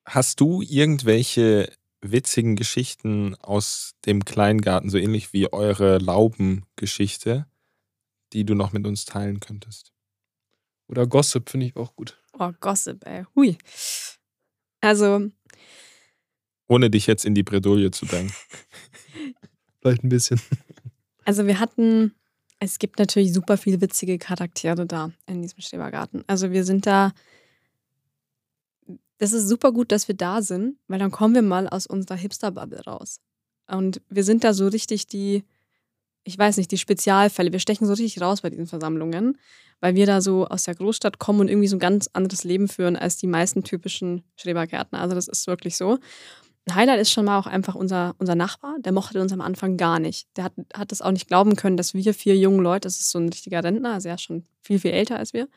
[0.06, 7.46] Hast du irgendwelche witzigen Geschichten aus dem Kleingarten, so ähnlich wie eure Laubengeschichte,
[8.32, 9.92] die du noch mit uns teilen könntest?
[10.88, 12.22] Oder Gossip finde ich auch gut.
[12.38, 13.24] Oh, Gossip, ey.
[13.34, 13.58] Hui.
[14.80, 15.30] Also,
[16.68, 18.32] Ohne dich jetzt in die Bredouille zu denken.
[19.80, 20.40] Vielleicht ein bisschen.
[21.24, 22.14] also wir hatten,
[22.60, 26.22] es gibt natürlich super viele witzige Charaktere da in diesem Schrebergarten.
[26.28, 27.12] Also wir sind da,
[29.18, 32.16] das ist super gut, dass wir da sind, weil dann kommen wir mal aus unserer
[32.16, 33.20] Hipster-Bubble raus.
[33.68, 35.44] Und wir sind da so richtig die,
[36.24, 37.52] ich weiß nicht, die Spezialfälle.
[37.52, 39.38] Wir stechen so richtig raus bei diesen Versammlungen,
[39.80, 42.68] weil wir da so aus der Großstadt kommen und irgendwie so ein ganz anderes Leben
[42.68, 45.00] führen als die meisten typischen Schrebergärtner.
[45.00, 45.98] Also das ist wirklich so.
[46.68, 49.76] Ein Highlight ist schon mal auch einfach unser, unser Nachbar, der mochte uns am Anfang
[49.76, 50.26] gar nicht.
[50.36, 53.10] Der hat, hat das auch nicht glauben können, dass wir vier junge Leute, das ist
[53.10, 55.48] so ein richtiger Rentner, also er ist schon viel, viel älter als wir.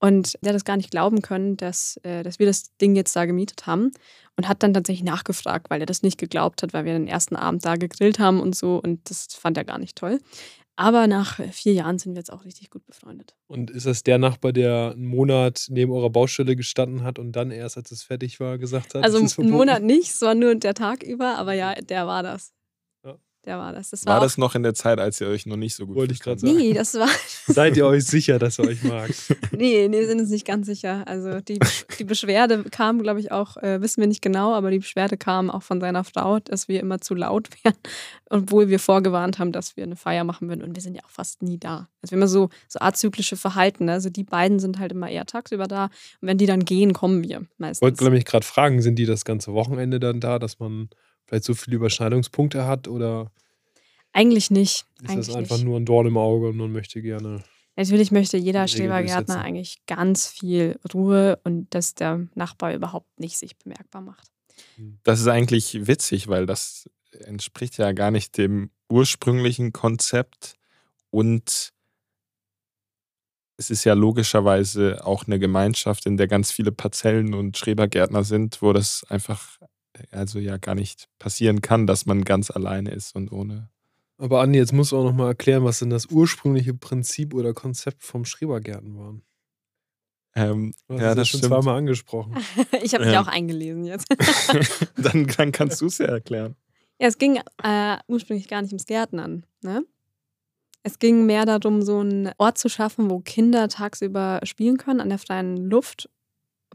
[0.00, 3.14] Und der hat das gar nicht glauben können, dass, äh, dass wir das Ding jetzt
[3.14, 3.92] da gemietet haben.
[4.36, 7.36] Und hat dann tatsächlich nachgefragt, weil er das nicht geglaubt hat, weil wir den ersten
[7.36, 8.80] Abend da gegrillt haben und so.
[8.82, 10.18] Und das fand er gar nicht toll.
[10.76, 13.34] Aber nach äh, vier Jahren sind wir jetzt auch richtig gut befreundet.
[13.48, 17.50] Und ist das der Nachbar, der einen Monat neben eurer Baustelle gestanden hat und dann
[17.50, 19.04] erst, als es fertig war, gesagt hat?
[19.04, 19.50] Also einen?
[19.50, 22.54] Monat nicht, es war nur der Tag über, aber ja, der war das.
[23.46, 23.88] Der war das.
[23.88, 25.96] das War auch- das noch in der Zeit, als ihr euch noch nicht so gut
[25.96, 26.54] Wollte ich gerade sagen.
[26.56, 27.08] Nee, das war.
[27.46, 29.10] Seid ihr euch sicher, dass er euch mag?
[29.52, 31.02] Nee, nee, sind uns nicht ganz sicher.
[31.06, 31.58] Also die,
[31.98, 35.50] die Beschwerde kam, glaube ich, auch, äh, wissen wir nicht genau, aber die Beschwerde kam
[35.50, 37.74] auch von seiner Frau, dass wir immer zu laut wären,
[38.28, 40.62] obwohl wir vorgewarnt haben, dass wir eine Feier machen würden.
[40.62, 41.88] Und wir sind ja auch fast nie da.
[42.02, 43.86] Also wir haben immer so, so azyklische Verhalten.
[43.86, 43.92] ne?
[43.92, 45.84] Also die beiden sind halt immer eher tagsüber da.
[45.86, 47.82] Und wenn die dann gehen, kommen wir Ich meistens.
[47.82, 50.90] wollte nämlich gerade fragen, sind die das ganze Wochenende dann da, dass man
[51.30, 53.30] vielleicht so viele Überschneidungspunkte hat oder
[54.12, 54.84] Eigentlich nicht.
[55.00, 55.64] ist Eigentlich das einfach nicht.
[55.64, 57.44] nur ein Dorn im Auge und man möchte gerne.
[57.76, 63.56] Natürlich möchte jeder Schrebergärtner eigentlich ganz viel Ruhe und dass der Nachbar überhaupt nicht sich
[63.56, 64.28] bemerkbar macht.
[65.04, 70.56] Das ist eigentlich witzig, weil das entspricht ja gar nicht dem ursprünglichen Konzept
[71.10, 71.72] und
[73.56, 78.62] es ist ja logischerweise auch eine Gemeinschaft, in der ganz viele Parzellen und Schrebergärtner sind,
[78.62, 79.58] wo das einfach
[80.10, 83.68] also ja gar nicht passieren kann, dass man ganz alleine ist und ohne.
[84.18, 88.02] Aber Andi, jetzt musst du auch nochmal erklären, was denn das ursprüngliche Prinzip oder Konzept
[88.02, 89.14] vom Schrebergärten war.
[90.34, 91.52] Ähm, Du hast ja, das schon stimmt.
[91.54, 92.34] zweimal angesprochen.
[92.82, 93.22] Ich habe mich Ja.
[93.22, 94.06] auch eingelesen jetzt.
[94.96, 96.54] dann, dann kannst du es ja erklären.
[97.00, 99.44] Ja, es ging äh, ursprünglich gar nicht ums Gärtnern.
[99.62, 99.84] Ne?
[100.82, 105.08] Es ging mehr darum, so einen Ort zu schaffen, wo Kinder tagsüber spielen können, an
[105.08, 106.08] der freien Luft,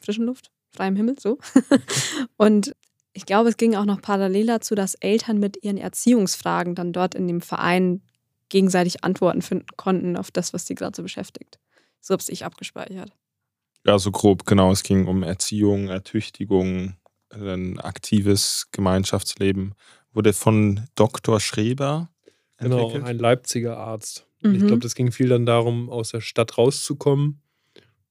[0.02, 1.38] frischen Luft, freiem Himmel, so.
[2.38, 2.76] und
[3.16, 7.16] ich glaube, es ging auch noch parallel dazu, dass Eltern mit ihren Erziehungsfragen dann dort
[7.16, 8.02] in dem Verein
[8.50, 11.58] gegenseitig Antworten finden konnten auf das, was sie gerade so beschäftigt.
[12.02, 13.12] So habe ich abgespeichert.
[13.86, 14.72] Ja, so grob, genau.
[14.72, 16.98] Es ging um Erziehung, Ertüchtigung,
[17.30, 19.76] ein aktives Gemeinschaftsleben.
[20.14, 21.40] Wurde von Dr.
[21.40, 22.10] Schreber
[22.58, 23.06] Genau, entwickelt.
[23.06, 24.28] ein Leipziger Arzt.
[24.44, 24.68] Und Ich Mhm.
[24.68, 27.42] glaube, das ging viel dann darum, aus der Stadt rauszukommen.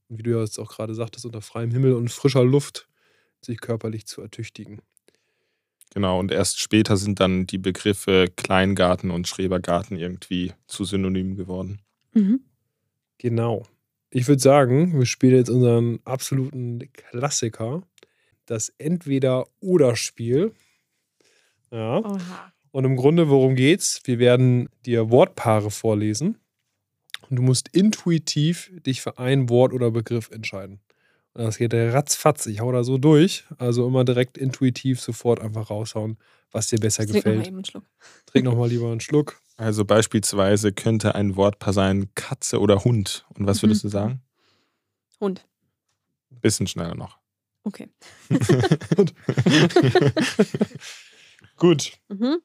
[0.08, 2.88] Und wie du ja jetzt auch gerade sagtest, unter freiem Himmel und frischer Luft
[3.40, 4.80] sich körperlich zu ertüchtigen.
[5.94, 11.80] Genau, und erst später sind dann die Begriffe Kleingarten und Schrebergarten irgendwie zu Synonymen geworden.
[12.12, 12.40] Mhm.
[13.18, 13.62] Genau.
[14.10, 17.82] Ich würde sagen, wir spielen jetzt unseren absoluten Klassiker,
[18.46, 20.52] das Entweder-Oder-Spiel.
[21.70, 21.98] Ja.
[21.98, 22.52] Oha.
[22.72, 24.00] Und im Grunde, worum geht's?
[24.04, 26.38] Wir werden dir Wortpaare vorlesen
[27.30, 30.80] und du musst intuitiv dich für ein Wort oder Begriff entscheiden.
[31.34, 32.46] Das geht ratzfatz.
[32.46, 33.44] Ich hau da so durch.
[33.58, 36.16] Also immer direkt intuitiv sofort einfach raushauen,
[36.52, 37.48] was dir besser Ich trink noch mal gefällt.
[37.48, 37.84] eben einen Schluck.
[38.26, 39.40] Trink nochmal lieber einen Schluck.
[39.56, 43.24] Also beispielsweise könnte ein Wortpaar sein Katze oder Hund.
[43.36, 43.66] Und was Mhm.
[43.66, 44.22] würdest du sagen?
[45.20, 45.46] Hund.
[46.30, 47.18] Bisschen schneller noch.
[47.64, 47.88] Okay.
[51.56, 51.92] Gut.
[52.08, 52.38] Mhm.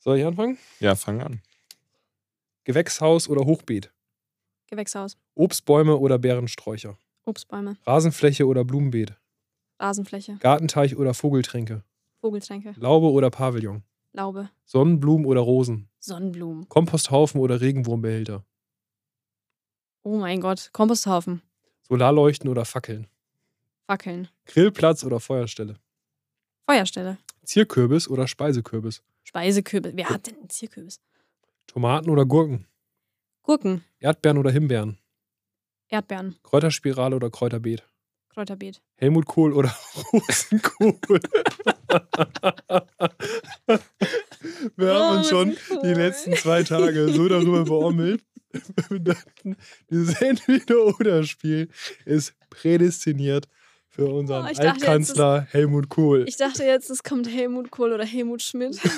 [0.00, 0.58] Soll ich anfangen?
[0.80, 1.42] Ja, fang an.
[2.64, 3.92] Gewächshaus oder Hochbeet?
[4.66, 5.16] Gewächshaus.
[5.34, 6.98] Obstbäume oder Beerensträucher?
[7.28, 7.76] Obstbäume.
[7.86, 9.12] Rasenfläche oder Blumenbeet?
[9.78, 10.38] Rasenfläche.
[10.40, 11.84] Gartenteich oder Vogeltränke?
[12.22, 12.74] Vogeltränke.
[12.78, 13.82] Laube oder Pavillon?
[14.14, 14.48] Laube.
[14.64, 15.90] Sonnenblumen oder Rosen?
[15.98, 16.68] Sonnenblumen.
[16.70, 18.44] Komposthaufen oder Regenwurmbehälter?
[20.02, 20.70] Oh mein Gott.
[20.72, 21.42] Komposthaufen.
[21.82, 23.06] Solarleuchten oder Fackeln?
[23.86, 24.28] Wackeln.
[24.46, 25.76] Grillplatz oder Feuerstelle?
[26.66, 27.18] Feuerstelle.
[27.44, 29.02] Zierkürbis oder Speisekürbis?
[29.24, 29.92] Speisekürbis.
[29.94, 31.00] Wer hat denn einen Zierkürbis?
[31.66, 32.66] Tomaten oder Gurken?
[33.42, 33.84] Gurken.
[34.00, 34.98] Erdbeeren oder Himbeeren?
[35.88, 36.36] Erdbeeren.
[36.42, 37.82] Kräuterspirale oder Kräuterbeet?
[38.28, 38.82] Kräuterbeet.
[38.96, 39.74] Helmut Kohl oder
[40.12, 41.20] Rosenkohl?
[44.76, 48.22] Wir haben uns schon die letzten zwei Tage so darüber beommelt.
[48.88, 49.56] Wir dachten,
[49.90, 51.68] dieses Entweder-Oder-Spiel
[52.04, 53.48] ist prädestiniert
[53.88, 56.24] für unseren Oh, dachte, jetzt Altkanzler Helmut Kohl.
[56.28, 58.78] Ich dachte jetzt, es kommt Helmut Kohl oder Helmut Schmidt.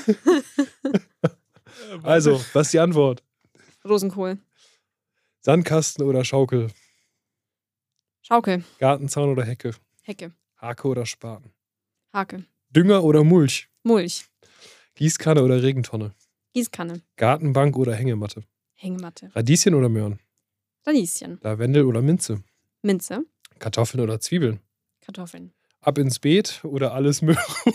[2.03, 3.22] Also, was ist die Antwort?
[3.88, 4.38] Rosenkohl.
[5.43, 6.70] Sandkasten oder Schaukel?
[8.20, 8.62] Schaukel.
[8.78, 9.74] Gartenzaun oder Hecke?
[10.03, 10.32] Hecke.
[10.61, 11.53] Hake oder Spaten?
[12.12, 12.45] Hake.
[12.68, 13.68] Dünger oder Mulch?
[13.82, 14.26] Mulch.
[14.97, 16.14] Gießkanne oder Regentonne?
[16.53, 17.01] Gießkanne.
[17.16, 18.45] Gartenbank oder Hängematte?
[18.74, 19.30] Hängematte.
[19.34, 20.20] Radieschen oder Möhren?
[20.86, 21.38] Radieschen.
[21.43, 22.43] Lavendel oder Minze?
[22.82, 23.24] Minze.
[23.59, 24.61] Kartoffeln oder Zwiebeln?
[25.01, 25.53] Kartoffeln.
[25.80, 27.38] Ab ins Beet oder alles Möhren?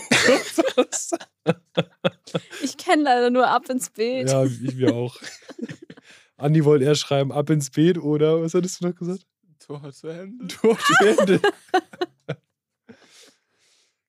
[2.62, 4.28] Ich kenne leider nur ab ins Beet.
[4.28, 5.16] ja, ich mir auch.
[6.36, 9.26] Andi wollte eher schreiben, ab ins Beet oder, was hattest du noch gesagt?
[9.58, 10.46] Tor zu Ende.
[10.48, 11.40] Tor zu Ende.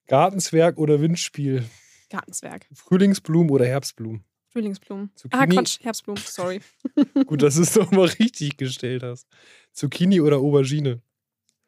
[0.08, 1.66] Gartenzwerg oder Windspiel?
[2.10, 2.68] Gartenzwerg.
[2.74, 4.24] Frühlingsblumen oder Herbstblumen?
[4.50, 5.12] Frühlingsblumen.
[5.16, 5.42] Zucchini.
[5.42, 5.80] Ah, Quatsch.
[5.82, 6.22] Herbstblumen.
[6.26, 6.62] Sorry.
[7.28, 9.28] Gut, dass du es nochmal richtig gestellt hast.
[9.74, 11.02] Zucchini oder Aubergine?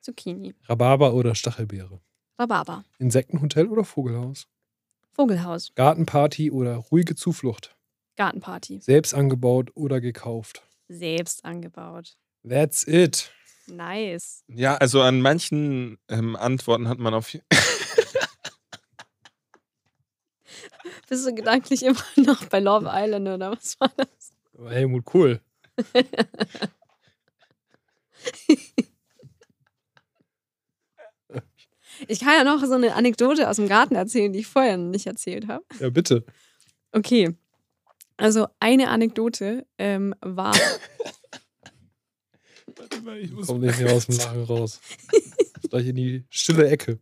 [0.02, 0.56] Zucchini.
[0.68, 2.00] Rhabarber oder Stachelbeere?
[2.38, 2.86] Rhabarber.
[2.98, 4.48] Insektenhotel oder Vogelhaus?
[5.12, 5.74] Vogelhaus.
[5.76, 7.76] Gartenparty oder ruhige Zuflucht?
[8.20, 8.80] Gartenparty.
[8.82, 10.62] Selbst angebaut oder gekauft?
[10.90, 12.18] Selbst angebaut.
[12.48, 13.32] That's it.
[13.68, 14.44] Nice.
[14.50, 17.32] Ja, also an manchen ähm, Antworten hat man auf.
[21.08, 24.34] Bist du gedanklich immer noch bei Love Island oder was war das?
[24.70, 25.40] Helmut Kohl.
[32.08, 34.90] Ich kann ja noch so eine Anekdote aus dem Garten erzählen, die ich vorher noch
[34.90, 35.66] nicht erzählt habe.
[35.82, 36.24] Ja, bitte.
[36.94, 37.36] Okay.
[38.20, 40.54] Also eine Anekdote ähm, war,
[43.22, 44.82] ich muss Komm nicht mehr aus dem Lachen raus.
[45.70, 47.00] Gleich in die stille Ecke.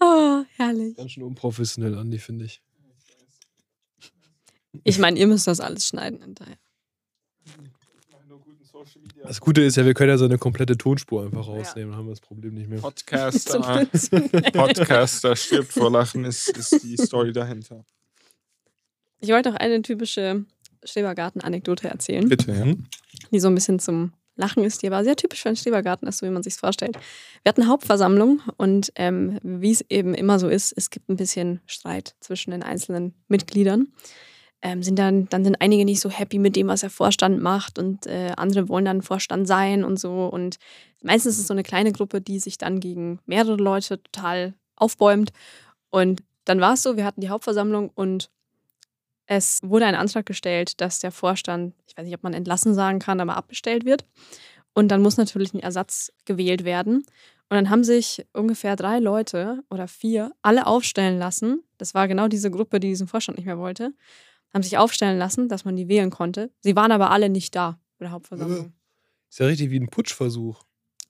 [0.00, 0.96] oh, herrlich.
[0.96, 2.62] Ganz schön unprofessionell, Andi, finde ich.
[4.84, 6.56] Ich meine, ihr müsst das alles schneiden hinterher.
[9.22, 12.06] Das Gute ist ja, wir können ja so eine komplette Tonspur einfach rausnehmen, dann haben
[12.06, 12.80] wir das Problem nicht mehr.
[12.80, 13.60] Podcaster.
[14.52, 17.84] Podcaster stirbt vor Lachen, ist, ist die Story dahinter.
[19.20, 20.44] Ich wollte noch eine typische
[20.84, 22.74] Schrebergarten-Anekdote erzählen, Bitte, ja.
[23.32, 26.18] Die so ein bisschen zum Lachen ist, die aber sehr typisch für einen Schrebergarten ist,
[26.18, 26.96] so wie man sich vorstellt.
[27.42, 31.60] Wir hatten Hauptversammlung und ähm, wie es eben immer so ist, es gibt ein bisschen
[31.66, 33.88] Streit zwischen den einzelnen Mitgliedern.
[34.62, 37.78] Ähm, sind dann, dann sind einige nicht so happy mit dem, was der Vorstand macht
[37.78, 40.26] und äh, andere wollen dann Vorstand sein und so.
[40.26, 40.58] Und
[41.02, 45.30] meistens ist es so eine kleine Gruppe, die sich dann gegen mehrere Leute total aufbäumt.
[45.90, 48.30] Und dann war es so, wir hatten die Hauptversammlung und
[49.26, 52.98] es wurde ein Antrag gestellt, dass der Vorstand, ich weiß nicht, ob man entlassen sagen
[52.98, 54.06] kann, aber abbestellt wird.
[54.72, 57.04] Und dann muss natürlich ein Ersatz gewählt werden.
[57.50, 61.62] Und dann haben sich ungefähr drei Leute oder vier alle aufstellen lassen.
[61.76, 63.92] Das war genau diese Gruppe, die diesen Vorstand nicht mehr wollte
[64.52, 66.50] haben sich aufstellen lassen, dass man die wählen konnte.
[66.60, 68.72] Sie waren aber alle nicht da bei der Hauptversammlung.
[69.28, 70.62] Ist ja richtig wie ein Putschversuch.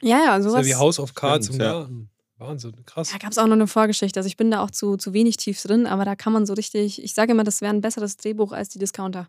[0.03, 0.63] Ja, ja, sowas.
[0.63, 1.59] Ist ja wie House of Cards im.
[1.59, 2.11] Garten.
[2.39, 3.11] Wahnsinn, krass.
[3.11, 4.21] Da gab es auch noch eine Vorgeschichte.
[4.21, 6.55] Also ich bin da auch zu, zu wenig tief drin, aber da kann man so
[6.55, 9.29] richtig, ich sage immer, das wäre ein besseres Drehbuch als die Discounter.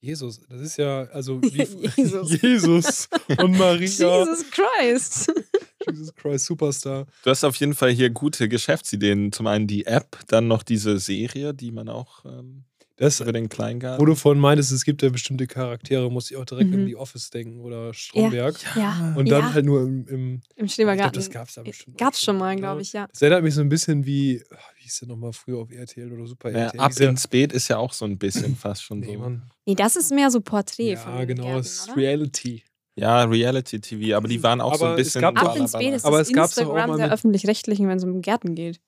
[0.00, 1.62] Jesus, das ist ja, also wie,
[1.96, 2.42] Jesus.
[2.42, 3.78] Jesus und Maria.
[3.78, 5.32] Jesus Christ.
[5.88, 7.06] Jesus Christ, Superstar.
[7.22, 9.30] Du hast auf jeden Fall hier gute Geschäftsideen.
[9.30, 12.64] Zum einen die App, dann noch diese Serie, die man auch ähm,
[12.96, 14.04] Das, über den wo Kleingarten.
[14.06, 16.74] du vorhin meintest, es gibt ja bestimmte Charaktere, muss ich auch direkt Mhm.
[16.80, 18.54] an The Office denken oder Stromberg.
[18.76, 19.54] Ja, Und dann ja.
[19.54, 21.14] halt nur im, im im Schrebergarten.
[21.14, 21.96] das gab es da bestimmt.
[21.96, 22.60] auch Gab's schon mal, ne?
[22.60, 23.06] glaube ich, ja.
[23.08, 26.12] Das erinnert mich so ein bisschen wie, ach, wie hieß der nochmal früher auf RTL
[26.12, 26.80] oder Super Ja, RTL?
[26.80, 29.18] ab Dieser- ins Beet ist ja auch so ein bisschen fast schon nee, so.
[29.20, 29.50] Mann.
[29.66, 31.96] Nee, das ist mehr so Porträt Ja, genau, Gärten, es ist oder?
[31.96, 32.62] Reality.
[32.94, 35.22] Ja, Reality-TV, aber die waren auch so Aber ein es bisschen.
[35.22, 38.54] gab Ab ins Beet ist Aber das es Instagram der Öffentlich-Rechtlichen, wenn es um Gärten
[38.54, 38.80] geht.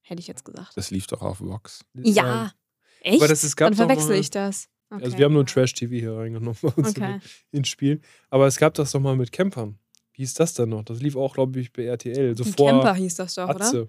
[0.00, 0.72] Hätte ich jetzt gesagt.
[0.76, 1.84] Das lief doch auf Vox.
[1.94, 2.52] Ja.
[3.00, 3.20] Echt?
[3.20, 4.68] Aber das, es gab Dann verwechsel mal- ich das.
[4.90, 5.04] Okay.
[5.04, 7.20] Also wir haben nur Trash-TV hier reingenommen bei uns Okay.
[7.50, 8.00] in- ins Spiel.
[8.30, 9.78] Aber es gab das doch mal mit Campern.
[10.12, 10.82] Wie hieß das denn noch?
[10.84, 12.36] Das lief auch, glaube ich, bei RTL.
[12.36, 13.60] So Die vor Camper hieß das doch, oder?
[13.66, 13.88] Atze.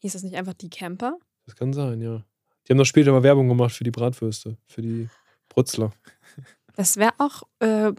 [0.00, 1.18] Hieß das nicht einfach die Camper?
[1.46, 2.24] Das kann sein, ja.
[2.66, 5.08] Die haben doch später mal Werbung gemacht für die Bratwürste, für die
[5.48, 5.92] Brutzler.
[6.76, 7.92] Das wäre auch äh,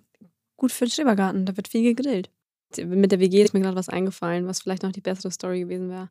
[0.55, 1.45] gut für den Schrebergarten.
[1.45, 2.29] Da wird viel gegrillt.
[2.77, 5.89] Mit der WG ist mir gerade was eingefallen, was vielleicht noch die bessere Story gewesen
[5.89, 6.09] wäre.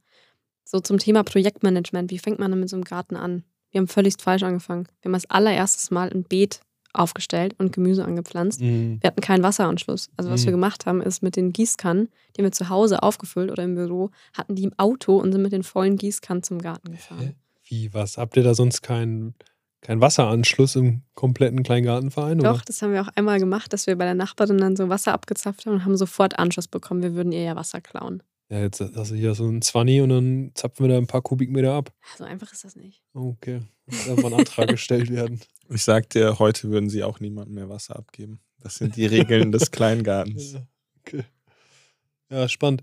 [0.64, 2.10] So zum Thema Projektmanagement.
[2.10, 3.44] Wie fängt man denn mit so einem Garten an?
[3.70, 4.86] Wir haben völlig falsch angefangen.
[5.02, 6.60] Wir haben als allererstes Mal ein Beet
[6.94, 8.60] aufgestellt und Gemüse angepflanzt.
[8.60, 8.98] Mhm.
[9.02, 10.08] Wir hatten keinen Wasseranschluss.
[10.16, 10.46] Also was Mhm.
[10.46, 13.74] wir gemacht haben, ist mit den Gießkannen, die haben wir zu Hause aufgefüllt oder im
[13.74, 17.34] Büro, hatten die im Auto und sind mit den vollen Gießkannen zum Garten gefahren.
[17.64, 18.16] Wie, was?
[18.16, 19.34] Habt ihr da sonst keinen
[19.80, 22.38] kein Wasseranschluss im kompletten Kleingartenverein?
[22.38, 22.62] Doch, Oder?
[22.66, 25.66] das haben wir auch einmal gemacht, dass wir bei der Nachbarin dann so Wasser abgezapft
[25.66, 28.22] haben und haben sofort Anschluss bekommen, wir würden ihr ja Wasser klauen.
[28.50, 31.20] Ja, jetzt hast du hier so ein 20 und dann zapfen wir da ein paar
[31.20, 31.92] Kubikmeter ab.
[32.16, 33.02] So einfach ist das nicht.
[33.12, 33.60] Okay.
[33.86, 35.40] Muss einfach ein Antrag gestellt werden.
[35.68, 38.40] Ich sag dir, heute würden sie auch niemandem mehr Wasser abgeben.
[38.60, 40.52] Das sind die Regeln des Kleingartens.
[40.52, 40.66] Ja,
[41.00, 41.24] okay.
[42.30, 42.82] Ja, spannend.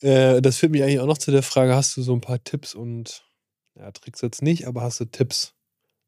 [0.00, 2.42] Äh, das führt mich eigentlich auch noch zu der Frage: Hast du so ein paar
[2.42, 3.24] Tipps und
[3.74, 5.54] ja, Tricks jetzt nicht, aber hast du Tipps?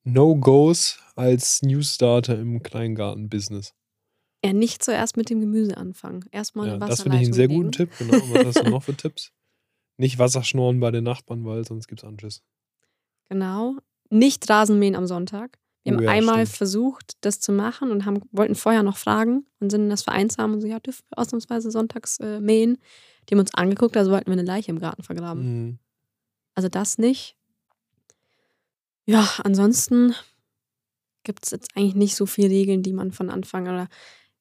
[0.04, 3.74] No-Gos als Newstarter im Kleingarten-Business.
[4.44, 6.24] Ja, nicht zuerst mit dem Gemüse anfangen.
[6.30, 7.90] Erstmal Ja, eine das finde ich einen sehr guten Tipp.
[7.98, 8.12] Genau.
[8.32, 9.32] Was hast du noch für Tipps?
[9.96, 12.42] Nicht Wasserschnorren bei den Nachbarn, weil sonst gibt es Anschiss.
[13.30, 13.76] Genau.
[14.10, 15.58] Nicht Rasenmähen am Sonntag.
[15.82, 16.56] Wir Oh haben ja, einmal stimmt.
[16.56, 20.52] versucht, das zu machen und haben, wollten vorher noch fragen und sind in das Vereinsheim
[20.52, 22.78] und so, ja, dürfen wir ausnahmsweise sonntags äh, mähen?
[23.28, 25.42] Die haben uns angeguckt, also wollten wir eine Leiche im Garten vergraben.
[25.64, 25.78] Mhm.
[26.54, 27.36] Also das nicht.
[29.06, 30.14] Ja, ansonsten
[31.22, 33.88] gibt es jetzt eigentlich nicht so viele Regeln, die man von Anfang oder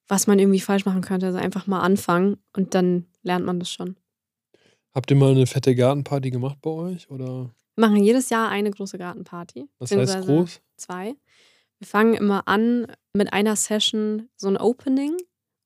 [0.08, 1.28] was man irgendwie falsch machen könnte.
[1.28, 3.96] Also einfach mal anfangen und dann lernt man das schon.
[4.94, 7.10] Habt ihr mal eine fette Gartenparty gemacht bei euch?
[7.10, 9.68] Oder Wir machen jedes Jahr eine große Gartenparty.
[9.80, 10.62] was heißt groß?
[10.78, 11.16] Zwei.
[11.80, 15.18] Wir fangen immer an mit einer Session, so ein Opening.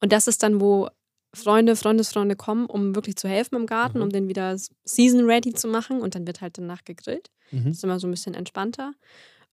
[0.01, 0.89] Und das ist dann, wo
[1.35, 4.03] Freunde, Freundesfreunde kommen, um wirklich zu helfen im Garten, Mhm.
[4.03, 5.99] um den wieder season ready zu machen.
[6.01, 7.29] Und dann wird halt danach gegrillt.
[7.51, 7.65] Mhm.
[7.65, 8.93] Das ist immer so ein bisschen entspannter.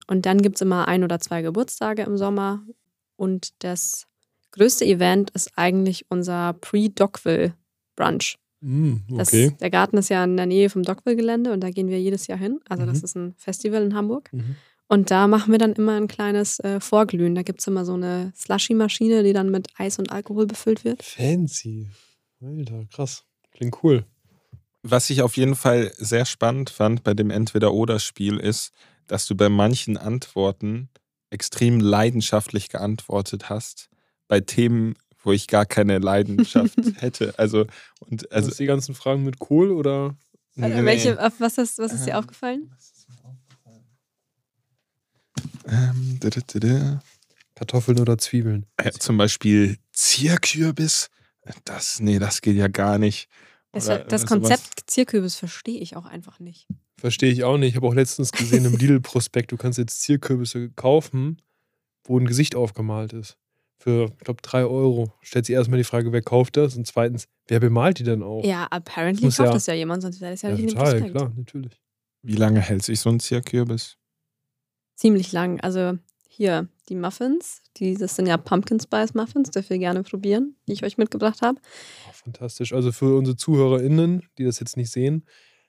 [0.07, 2.63] Und dann gibt es immer ein oder zwei Geburtstage im Sommer.
[3.17, 4.07] Und das
[4.55, 8.37] größte Event ist eigentlich unser Pre-Dockville-Brunch.
[9.09, 9.51] Das, okay.
[9.59, 12.39] Der Garten ist ja in der Nähe vom Dockville-Gelände und da gehen wir jedes Jahr
[12.39, 12.59] hin.
[12.67, 13.03] Also das Mhm.
[13.03, 14.31] ist ein Festival in Hamburg.
[14.33, 14.55] Mhm.
[14.87, 17.35] Und da machen wir dann immer ein kleines äh, Vorglühen.
[17.35, 21.03] Da gibt es immer so eine Slushy-Maschine, die dann mit Eis und Alkohol befüllt wird.
[21.03, 21.89] Fancy.
[22.41, 23.23] Alter, krass.
[23.51, 24.05] Klingt cool.
[24.83, 28.71] Was ich auf jeden Fall sehr spannend fand bei dem Entweder-Oder-Spiel ist,
[29.07, 30.89] dass du bei manchen Antworten
[31.31, 33.89] extrem leidenschaftlich geantwortet hast,
[34.27, 37.37] bei Themen, wo ich gar keine Leidenschaft hätte.
[37.37, 37.65] Also,
[37.99, 38.47] und also.
[38.49, 40.15] Also die ganzen Fragen mit Kohl oder?
[40.55, 42.71] Nee, welche, auf was, ist, was ist dir Ähm, aufgefallen?
[42.77, 43.07] ist?
[45.67, 47.03] Ähm, da, da, da, da.
[47.55, 48.65] Kartoffeln oder Zwiebeln?
[48.77, 51.09] Äh, zum Beispiel Zierkürbis.
[51.63, 53.29] Das, nee, das geht ja gar nicht.
[53.71, 54.29] Das, Oder, das sowas.
[54.31, 56.67] Konzept Zierkürbis verstehe ich auch einfach nicht.
[56.97, 57.69] Verstehe ich auch nicht.
[57.69, 61.41] Ich habe auch letztens gesehen im Lidl-Prospekt, du kannst jetzt Zierkürbisse kaufen,
[62.03, 63.37] wo ein Gesicht aufgemalt ist.
[63.77, 65.11] Für, ich glaube, drei Euro.
[65.21, 66.75] Stellt sich erstmal die Frage, wer kauft das?
[66.75, 68.43] Und zweitens, wer bemalt die denn auch?
[68.43, 70.75] Ja, apparently kauft ja- das ja jemand, sonst wäre das ja, Ja, nicht in dem
[70.75, 71.11] total, Prospekt.
[71.15, 71.81] klar, natürlich.
[72.23, 73.97] Wie lange hält sich so ein Zierkürbis?
[74.95, 75.59] ziemlich lang.
[75.59, 75.97] Also
[76.29, 80.73] hier die Muffins, die, das sind ja Pumpkin Spice Muffins, dürft ihr gerne probieren, die
[80.73, 81.59] ich euch mitgebracht habe.
[82.07, 82.71] Oh, fantastisch.
[82.73, 85.25] Also für unsere ZuhörerInnen, die das jetzt nicht sehen,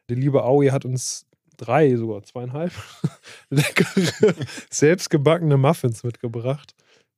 [0.08, 1.26] die liebe Aui hat uns
[1.56, 2.72] drei, sogar zweieinhalb
[3.50, 4.34] leckere,
[4.70, 6.74] selbstgebackene Muffins mitgebracht.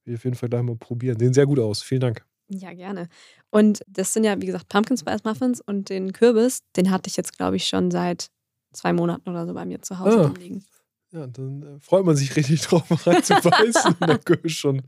[0.08, 1.18] Wir auf jeden Fall gleich mal probieren.
[1.18, 1.82] Sehen sehr gut aus.
[1.82, 2.24] Vielen Dank.
[2.50, 3.08] Ja, gerne.
[3.50, 7.16] Und das sind ja, wie gesagt, Pumpkin Spice Muffins und den Kürbis, den hatte ich
[7.16, 8.28] jetzt, glaube ich, schon seit
[8.72, 10.26] zwei Monaten oder so bei mir zu Hause Ah.
[10.28, 10.64] rumliegen.
[11.10, 14.84] Ja, dann äh, freut man sich richtig drauf, reinzubeißen, wenn der Kürbis schon ein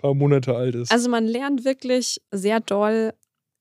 [0.00, 0.90] paar Monate alt ist.
[0.92, 3.12] Also man lernt wirklich sehr doll,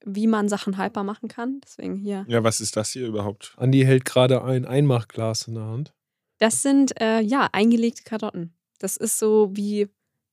[0.05, 1.59] wie man Sachen haltbar machen kann.
[1.63, 2.25] Deswegen hier.
[2.29, 3.53] Ja, was ist das hier überhaupt?
[3.57, 5.93] Andi hält gerade ein Einmachglas in der Hand.
[6.39, 8.53] Das sind äh, ja eingelegte Karotten.
[8.79, 9.89] Das ist so wie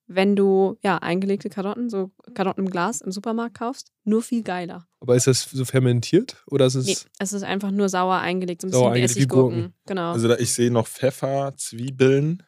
[0.08, 4.86] wenn du ja eingelegte Karotten, so Karotten im Glas im Supermarkt kaufst, nur viel geiler.
[5.00, 6.86] Aber ist das so fermentiert oder ist es.
[6.86, 9.58] Nee, es ist einfach nur sauer eingelegt, so ein Sauer bisschen wie eingelegt wie Essiggurken.
[9.62, 9.74] Gurken.
[9.86, 10.12] Genau.
[10.12, 12.42] Also da, ich sehe noch Pfeffer, Zwiebeln,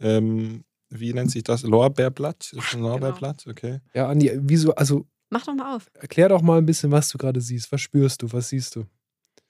[0.00, 1.62] ähm, wie nennt sich das?
[1.62, 2.44] Lorbeerblatt?
[2.44, 2.88] Ist das ein Genau.
[2.90, 3.46] Lorbeerblatt?
[3.48, 3.80] Okay.
[3.94, 5.90] Ja, Andi, wieso, also Mach doch mal auf.
[5.94, 7.72] erklär doch mal ein bisschen, was du gerade siehst.
[7.72, 8.30] Was spürst du?
[8.32, 8.84] Was siehst du?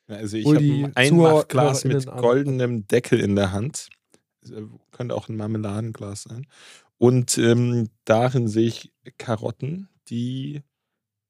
[0.09, 3.89] Ja, Also ich habe die ein Einmachglas mit goldenem Deckel in der Hand.
[4.45, 6.47] Also, Könnte auch ein Marmeladenglas sein.
[7.03, 10.63] Und ähm, darin sehe ich Karotten, die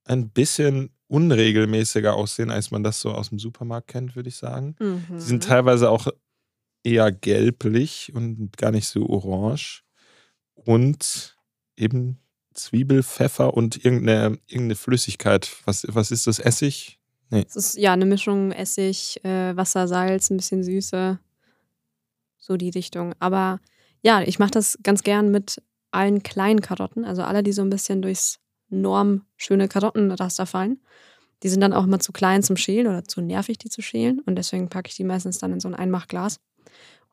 [0.05, 4.77] ein bisschen unregelmäßiger aussehen, als man das so aus dem Supermarkt kennt, würde ich sagen.
[4.79, 5.03] Mhm.
[5.13, 6.09] Die sind teilweise auch
[6.85, 9.83] eher gelblich und gar nicht so orange.
[10.53, 11.39] Und
[11.79, 12.19] eben
[12.53, 15.57] Zwiebel, Pfeffer und irgendeine, irgendeine Flüssigkeit.
[15.65, 16.39] Was, was ist das?
[16.39, 17.01] Essig?
[17.31, 21.19] Es ist ja eine Mischung Essig, äh, Wasser, Salz, ein bisschen Süße.
[22.37, 23.15] So die Richtung.
[23.21, 23.59] Aber
[24.03, 27.71] ja, ich mache das ganz gern mit allen kleinen Karotten, also alle, die so ein
[27.71, 28.39] bisschen durchs
[28.69, 30.81] Norm schöne Karottenraster fallen.
[31.43, 34.21] Die sind dann auch immer zu klein zum Schälen oder zu nervig, die zu schälen.
[34.21, 36.41] Und deswegen packe ich die meistens dann in so ein Einmachglas.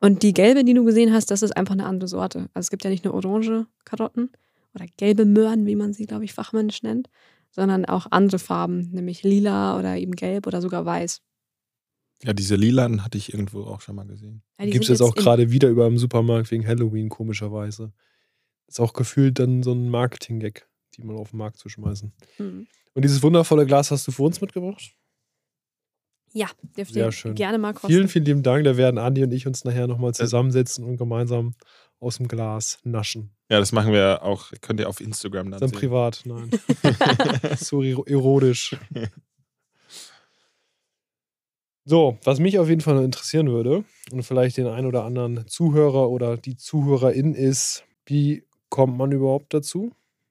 [0.00, 2.48] Und die gelbe, die du gesehen hast, das ist einfach eine andere Sorte.
[2.54, 4.30] Also es gibt ja nicht nur orange Karotten
[4.74, 7.08] oder gelbe Möhren, wie man sie, glaube ich, fachmännisch nennt,
[7.50, 11.20] sondern auch andere Farben, nämlich lila oder eben gelb oder sogar weiß.
[12.22, 14.42] Ja, diese lilanen hatte ich irgendwo auch schon mal gesehen.
[14.58, 17.92] Ja, die Gibt es jetzt auch gerade wieder über im Supermarkt wegen Halloween, komischerweise.
[18.66, 22.12] Ist auch gefühlt dann so ein Marketing-Gag, die mal auf den Markt zu schmeißen.
[22.36, 22.66] Hm.
[22.94, 24.92] Und dieses wundervolle Glas hast du für uns mitgebracht?
[26.32, 26.46] Ja,
[26.76, 27.34] dürft Sehr ihr schön.
[27.34, 27.88] gerne mal kosten.
[27.88, 28.64] Vielen, vielen lieben Dank.
[28.64, 31.54] Da werden Andi und ich uns nachher nochmal zusammensetzen und gemeinsam
[31.98, 33.34] aus dem Glas naschen.
[33.50, 35.78] Ja, das machen wir auch, könnt ihr auf Instagram dann Dann sehen.
[35.78, 36.50] privat, nein.
[37.58, 38.76] so ero- erotisch.
[41.90, 43.82] So, was mich auf jeden Fall noch interessieren würde
[44.12, 49.52] und vielleicht den einen oder anderen Zuhörer oder die Zuhörerin ist, wie kommt man überhaupt
[49.52, 49.90] dazu?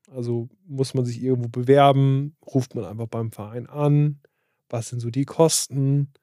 [0.10, 2.38] Also muss man sich irgendwo bewerben?
[2.48, 4.22] Ruft man einfach beim Verein an?
[4.70, 6.14] Was sind so die Kosten?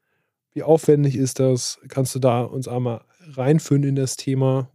[0.54, 1.80] Wie aufwendig ist das?
[1.88, 4.70] Kannst du da uns einmal reinführen in das Thema?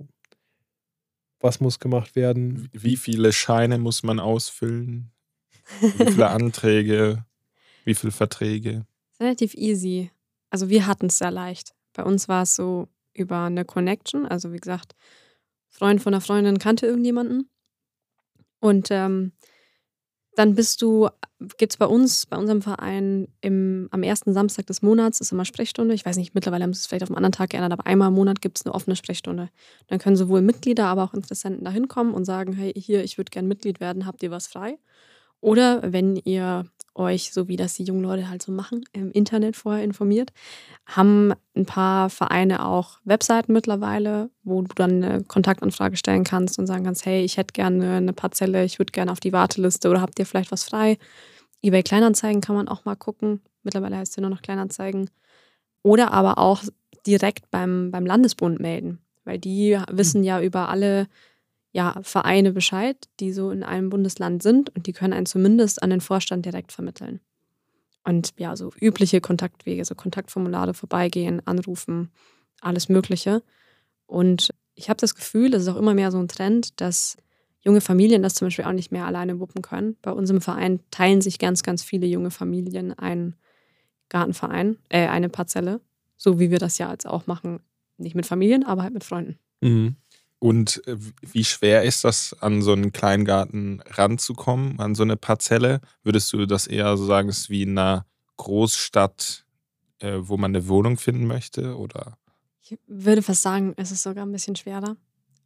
[1.39, 2.69] Was muss gemacht werden?
[2.71, 5.09] Wie viele Scheine muss man ausfüllen?
[5.97, 7.25] Wie viele Anträge?
[7.83, 8.85] Wie viele Verträge?
[9.19, 10.11] Relativ easy.
[10.51, 11.73] Also wir hatten es sehr leicht.
[11.93, 14.25] Bei uns war es so über eine Connection.
[14.25, 14.93] Also wie gesagt,
[15.69, 17.49] Freund von einer Freundin kannte irgendjemanden.
[18.59, 19.31] Und ähm,
[20.35, 21.09] dann bist du,
[21.57, 25.45] gibt es bei uns, bei unserem Verein im, am ersten Samstag des Monats ist immer
[25.45, 25.93] Sprechstunde.
[25.93, 28.09] Ich weiß nicht, mittlerweile haben sie es vielleicht auf einen anderen Tag geändert, aber einmal
[28.09, 29.49] im Monat gibt es eine offene Sprechstunde.
[29.87, 33.31] Dann können sowohl Mitglieder, aber auch Interessenten da hinkommen und sagen, hey, hier, ich würde
[33.31, 34.77] gern Mitglied werden, habt ihr was frei?
[35.41, 36.65] Oder wenn ihr
[36.95, 40.31] euch, so wie das die jungen Leute halt so machen, im Internet vorher informiert,
[40.85, 46.67] haben ein paar Vereine auch Webseiten mittlerweile, wo du dann eine Kontaktanfrage stellen kannst und
[46.67, 50.01] sagen kannst, hey, ich hätte gerne eine Parzelle, ich würde gerne auf die Warteliste oder
[50.01, 50.97] habt ihr vielleicht was frei?
[51.61, 53.41] eBay Kleinanzeigen kann man auch mal gucken.
[53.63, 55.09] Mittlerweile heißt es ja nur noch Kleinanzeigen.
[55.83, 56.63] Oder aber auch
[57.05, 61.07] direkt beim, beim Landesbund melden, weil die wissen ja über alle
[61.71, 65.89] ja, Vereine Bescheid, die so in einem Bundesland sind und die können einen zumindest an
[65.89, 67.21] den Vorstand direkt vermitteln.
[68.03, 72.11] Und ja, so übliche Kontaktwege, so Kontaktformulare vorbeigehen, anrufen,
[72.59, 73.43] alles Mögliche.
[74.05, 77.15] Und ich habe das Gefühl, es ist auch immer mehr so ein Trend, dass
[77.61, 79.95] junge Familien das zum Beispiel auch nicht mehr alleine wuppen können.
[80.01, 83.35] Bei uns im Verein teilen sich ganz, ganz viele junge Familien einen
[84.09, 85.79] Gartenverein, äh, eine Parzelle,
[86.17, 87.59] so wie wir das ja jetzt auch machen.
[87.97, 89.37] Nicht mit Familien, aber halt mit Freunden.
[89.61, 89.95] Mhm.
[90.41, 95.81] Und äh, wie schwer ist das, an so einen Kleingarten ranzukommen, an so eine Parzelle?
[96.01, 99.45] Würdest du das eher so sagen, es ist wie in einer Großstadt,
[99.99, 101.77] äh, wo man eine Wohnung finden möchte?
[101.77, 102.17] Oder?
[102.59, 104.97] Ich würde fast sagen, es ist sogar ein bisschen schwerer,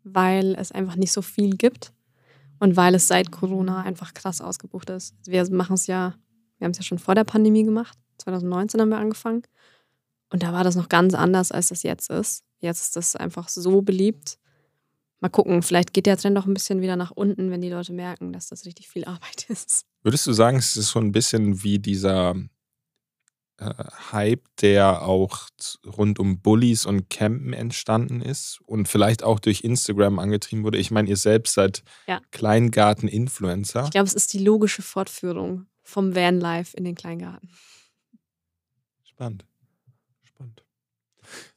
[0.05, 1.91] weil es einfach nicht so viel gibt
[2.59, 5.13] und weil es seit Corona einfach krass ausgebucht ist.
[5.25, 6.15] Wir machen es ja,
[6.57, 7.97] wir haben es ja schon vor der Pandemie gemacht.
[8.19, 9.43] 2019 haben wir angefangen.
[10.29, 12.45] Und da war das noch ganz anders, als das jetzt ist.
[12.59, 14.37] Jetzt ist das einfach so beliebt.
[15.25, 17.93] Mal gucken, vielleicht geht der Trend noch ein bisschen wieder nach unten, wenn die Leute
[17.93, 19.85] merken, dass das richtig viel Arbeit ist.
[20.03, 22.35] Würdest du sagen, es ist so ein bisschen wie dieser
[23.57, 23.73] äh,
[24.11, 25.47] Hype, der auch
[25.85, 30.77] rund um Bullies und Campen entstanden ist und vielleicht auch durch Instagram angetrieben wurde?
[30.77, 32.21] Ich meine, ihr selbst seid Ja.
[32.31, 33.85] Kleingarten-Influencer.
[33.85, 37.49] Ich glaube, es ist die logische Fortführung vom Vanlife in den Kleingarten.
[39.03, 39.43] Spannend.
[39.43, 39.45] Spannend.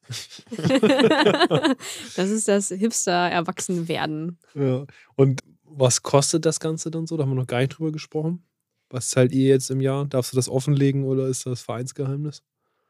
[2.16, 4.38] das ist das Hipster-Erwachsenwerden.
[4.54, 4.86] Ja.
[5.16, 7.16] Und was kostet das Ganze dann so?
[7.16, 8.42] Da haben wir noch gar nicht drüber gesprochen.
[8.90, 10.06] Was zahlt ihr jetzt im Jahr?
[10.06, 12.42] Darfst du das offenlegen oder ist das Vereinsgeheimnis?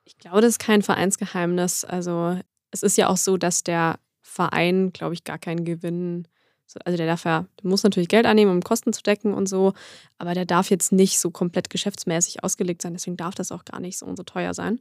[0.04, 1.84] Ich glaube, das ist kein Vereinsgeheimnis.
[1.84, 2.38] Also
[2.70, 6.28] es ist ja auch so, dass der Verein, glaube ich, gar keinen Gewinn,
[6.66, 9.48] so- also der darf ja, der muss natürlich Geld annehmen, um Kosten zu decken und
[9.48, 9.72] so,
[10.18, 13.80] aber der darf jetzt nicht so komplett geschäftsmäßig ausgelegt sein, deswegen darf das auch gar
[13.80, 14.80] nicht so und so teuer sein.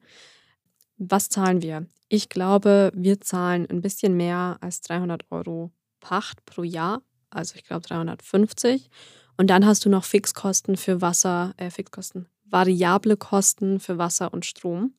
[0.98, 1.86] Was zahlen wir?
[2.10, 7.64] Ich glaube, wir zahlen ein bisschen mehr als 300 Euro Pacht pro Jahr, also ich
[7.64, 8.89] glaube 350.
[9.38, 14.45] Und dann hast du noch Fixkosten für Wasser, äh, Fixkosten, variable Kosten für Wasser und
[14.45, 14.93] Strom.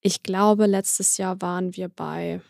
[0.00, 2.40] Ich glaube, letztes Jahr waren wir bei,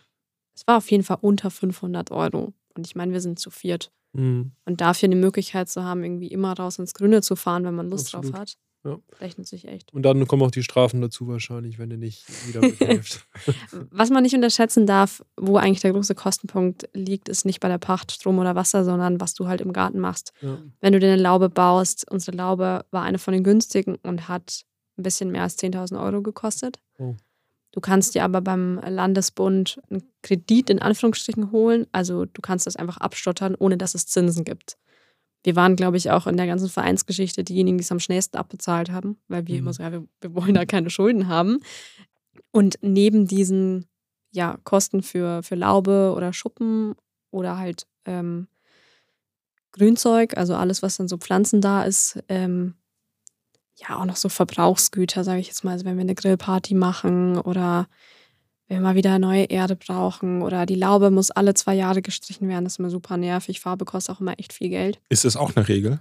[0.54, 2.54] es war auf jeden Fall unter 500 Euro.
[2.74, 3.90] Und ich meine, wir sind zu viert.
[4.12, 4.52] Mhm.
[4.64, 7.90] Und dafür eine Möglichkeit zu haben, irgendwie immer raus ins Grüne zu fahren, wenn man
[7.90, 8.32] Lust Absolut.
[8.32, 8.98] drauf hat, Ja.
[9.20, 9.92] rechnet sich echt.
[9.92, 13.26] Und dann kommen auch die Strafen dazu wahrscheinlich, wenn ihr nicht wieder mithelft.
[13.90, 17.76] Was man nicht unterschätzen darf, wo eigentlich der große Kostenpunkt liegt, ist nicht bei der
[17.76, 20.32] Pacht, Strom oder Wasser, sondern was du halt im Garten machst.
[20.40, 20.56] ja.
[20.80, 24.64] Wenn du dir eine Laube baust, unsere Laube war eine von den günstigen und hat
[24.96, 26.78] ein bisschen mehr als 10.000 Euro gekostet.
[26.98, 27.16] Oh.
[27.72, 31.86] Du kannst dir aber beim Landesbund einen Kredit in Anführungsstrichen holen.
[31.92, 34.76] Also du kannst das einfach abstottern, ohne dass es Zinsen gibt.
[35.42, 38.90] Wir waren, glaube ich, auch in der ganzen Vereinsgeschichte diejenigen, die es am schnellsten abbezahlt
[38.90, 39.60] haben, weil wir Mhm.
[39.60, 41.60] immer so, ja, wir, wir wollen da keine Schulden haben.
[42.52, 43.86] Und neben diesen
[44.32, 46.94] ja, Kosten für, für Laube oder Schuppen
[47.30, 48.48] oder halt ähm,
[49.72, 52.74] Grünzeug, also alles, was dann so Pflanzen da ist, ähm,
[53.76, 55.72] ja, auch noch so Verbrauchsgüter, sage ich jetzt mal.
[55.72, 57.88] Also wenn wir eine Grillparty machen oder
[58.70, 62.48] wenn wir mal wieder neue Erde brauchen oder die Laube muss alle zwei Jahre gestrichen
[62.48, 63.58] werden, das ist immer super nervig.
[63.60, 65.00] Farbe kostet auch immer echt viel Geld.
[65.08, 65.98] Ist das auch eine Regel?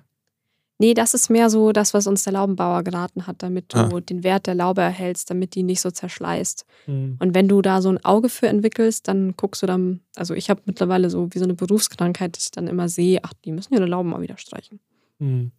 [0.78, 4.00] Nee, das ist mehr so das, was uns der Laubenbauer geraten hat, damit du Ah.
[4.00, 6.64] den Wert der Laube erhältst, damit die nicht so zerschleißt.
[6.88, 7.18] Mhm.
[7.20, 10.50] Und wenn du da so ein Auge für entwickelst, dann guckst du dann, also ich
[10.52, 13.74] habe mittlerweile so wie so eine Berufskrankheit, dass ich dann immer sehe, ach, die müssen
[13.74, 14.80] ihre Lauben mal wieder streichen.
[15.18, 15.52] Mhm.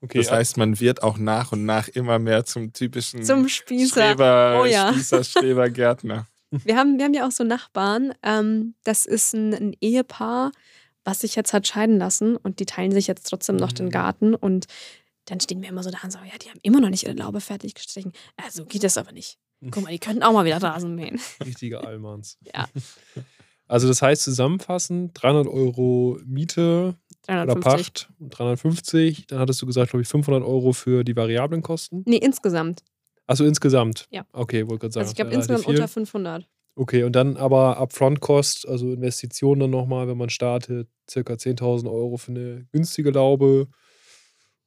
[0.00, 4.12] Okay, Das heißt, man wird auch nach und nach immer mehr zum typischen Zum Spießer.
[4.12, 4.92] Streber, Oh ja.
[4.92, 6.28] Spießer, Streber, Gärtner.
[6.64, 8.12] Wir haben, wir haben ja auch so Nachbarn.
[8.22, 10.52] Ähm, das ist ein, ein Ehepaar,
[11.04, 13.90] was sich jetzt hat scheiden lassen und die teilen sich jetzt trotzdem noch den Mhm.
[13.90, 14.66] Garten und
[15.24, 17.14] dann stehen wir immer so da und sagen, ja, die haben immer noch nicht ihre
[17.14, 18.12] Laube fertig gestrichen.
[18.36, 19.38] Also geht das aber nicht.
[19.70, 21.20] Guck mal, die könnten auch mal wieder Rasen mähen.
[21.44, 22.38] richtige Allmanns.
[22.54, 22.66] Ja.
[23.68, 26.94] Also das heißt zusammenfassend 300 Euro Miete
[27.26, 27.62] oder 350.
[27.62, 29.26] Pacht, 350.
[29.28, 32.02] Dann hattest du gesagt, glaube ich, 500 Euro für die variablen Kosten.
[32.04, 32.82] Nee, insgesamt.
[33.32, 34.08] Also insgesamt?
[34.10, 34.26] Ja.
[34.34, 35.04] Okay, wollte gerade sagen.
[35.04, 36.46] Also ich glaube insgesamt unter 500.
[36.74, 42.18] Okay, und dann aber Upfront-Kost, also Investitionen dann nochmal, wenn man startet, circa 10.000 Euro
[42.18, 43.68] für eine günstige Laube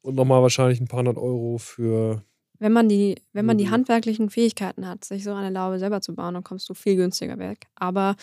[0.01, 2.24] und nochmal wahrscheinlich ein paar hundert Euro für.
[2.57, 3.72] Wenn man die, wenn man die Mhm.
[3.72, 7.38] handwerklichen Fähigkeiten hat, sich so eine Laube selber zu bauen, dann kommst du viel günstiger
[7.38, 7.68] weg.
[7.76, 8.16] Aber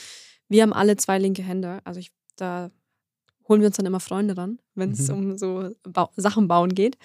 [0.49, 1.79] wir haben alle zwei linke Hände.
[1.85, 2.73] Also ich, da
[3.49, 5.15] holen wir uns dann immer Freunde ran, wenn es Mhm.
[5.15, 6.99] um so Bau Sachen bauen geht.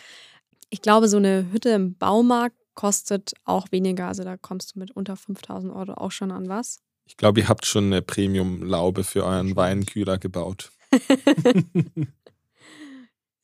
[0.72, 4.08] Ich glaube, so eine Hütte im Baumarkt kostet auch weniger.
[4.08, 6.80] Also da kommst du mit unter 5000 Euro auch schon an was.
[7.06, 10.72] Ich glaube, ihr habt schon eine Premium-Laube für euren Weinkühler gebaut.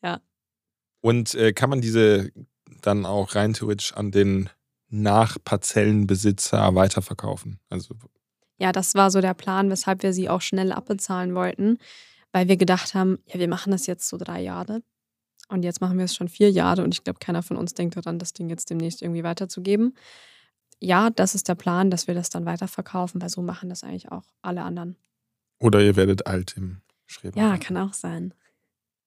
[0.06, 0.20] Ja.
[1.00, 2.30] Und äh, kann man diese
[2.82, 4.50] dann auch rein theoretisch an den
[4.90, 7.62] Nachparzellenbesitzer weiterverkaufen?
[7.70, 7.96] Also
[8.58, 11.78] Ja, das war so der Plan, weshalb wir sie auch schnell abbezahlen wollten,
[12.34, 14.84] weil wir gedacht haben, ja, wir machen das jetzt so drei Jahre
[15.50, 17.96] und jetzt machen wir es schon vier Jahre und ich glaube, keiner von uns denkt
[17.98, 19.96] daran, das Ding jetzt demnächst irgendwie weiterzugeben.
[20.80, 24.12] Ja, das ist der Plan, dass wir das dann weiterverkaufen, weil so machen das eigentlich
[24.12, 24.98] auch alle anderen.
[25.60, 27.40] oder ihr werdet alt im Schreber.
[27.40, 28.34] Ja, kann auch sein.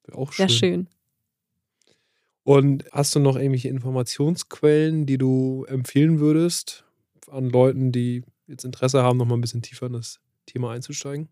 [0.05, 0.89] Wäre auch Sehr schön.
[2.45, 6.85] Und hast du noch irgendwelche Informationsquellen, die du empfehlen würdest
[7.29, 11.29] an Leuten, die jetzt Interesse haben, nochmal ein bisschen tiefer in das Thema einzusteigen?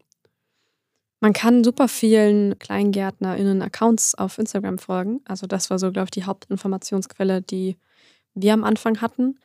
[1.24, 5.22] Man kann super vielen KleingärtnerInnen Accounts auf Instagram folgen.
[5.24, 7.78] Also das war so, glaube ich, die Hauptinformationsquelle, die
[8.34, 9.38] wir am Anfang hatten.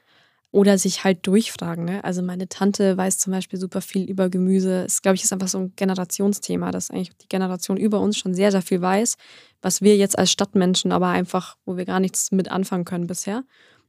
[0.51, 1.85] Oder sich halt durchfragen.
[1.85, 2.03] Ne?
[2.03, 4.83] Also meine Tante weiß zum Beispiel super viel über Gemüse.
[4.83, 8.33] Es, glaube ich, ist einfach so ein Generationsthema, dass eigentlich die Generation über uns schon
[8.33, 9.15] sehr, sehr viel weiß,
[9.61, 13.45] was wir jetzt als Stadtmenschen aber einfach, wo wir gar nichts mit anfangen können bisher.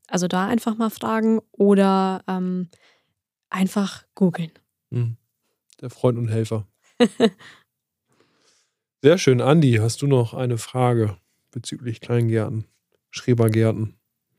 [0.06, 2.68] Also da einfach mal fragen oder ähm,
[3.48, 4.52] einfach googeln.
[4.92, 5.16] Hm.
[5.80, 6.68] Der Freund und Helfer.
[9.02, 9.40] Sehr schön.
[9.40, 11.16] Andi, hast du noch eine Frage
[11.50, 12.64] bezüglich Kleingärten,
[13.10, 13.94] Schrebergärten,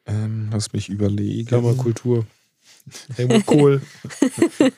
[0.05, 1.47] Ähm, lass mich überlegen.
[1.47, 2.25] Kammerkultur?
[3.15, 3.81] Helmut Kohl.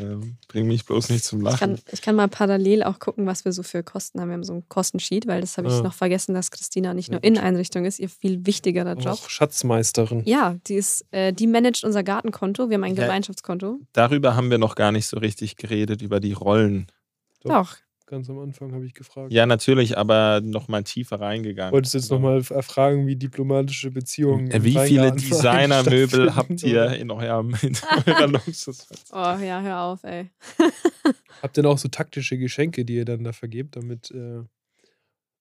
[0.00, 1.58] Ähm, bring mich bloß nicht zum Ich Lachen.
[1.76, 4.30] kann, ich kann mal parallel auch gucken, was wir so für Kosten haben.
[4.30, 5.80] Wir haben so ein Kostensheet, weil das habe ich Ah.
[5.82, 7.26] noch vergessen, dass Christina nicht nur Ja, gut.
[7.28, 9.12] Inneneinrichtung ist, ihr viel wichtigerer Job.
[9.12, 10.22] Auch Schatzmeisterin.
[10.26, 12.68] Ja, die ist, äh, die managt unser Gartenkonto.
[12.68, 13.04] Wir haben ein Ja.
[13.04, 13.78] Gemeinschaftskonto.
[13.92, 16.88] Darüber haben wir noch gar nicht so richtig geredet, über die Rollen.
[17.44, 17.50] Doch.
[17.52, 17.76] Doch.
[18.06, 19.32] Ganz am Anfang habe ich gefragt.
[19.32, 21.72] Ja, natürlich, aber noch mal tiefer reingegangen.
[21.72, 24.48] Wolltest du jetzt nochmal fragen, wie diplomatische Beziehungen.
[24.52, 27.76] Äh, Wie viele Designermöbel habt ihr in, eurem, in
[28.06, 28.86] eurer Luxus?
[29.12, 30.30] Oh ja, hör auf, ey.
[31.42, 34.42] Habt ihr denn auch so taktische Geschenke, die ihr dann da vergebt, damit äh,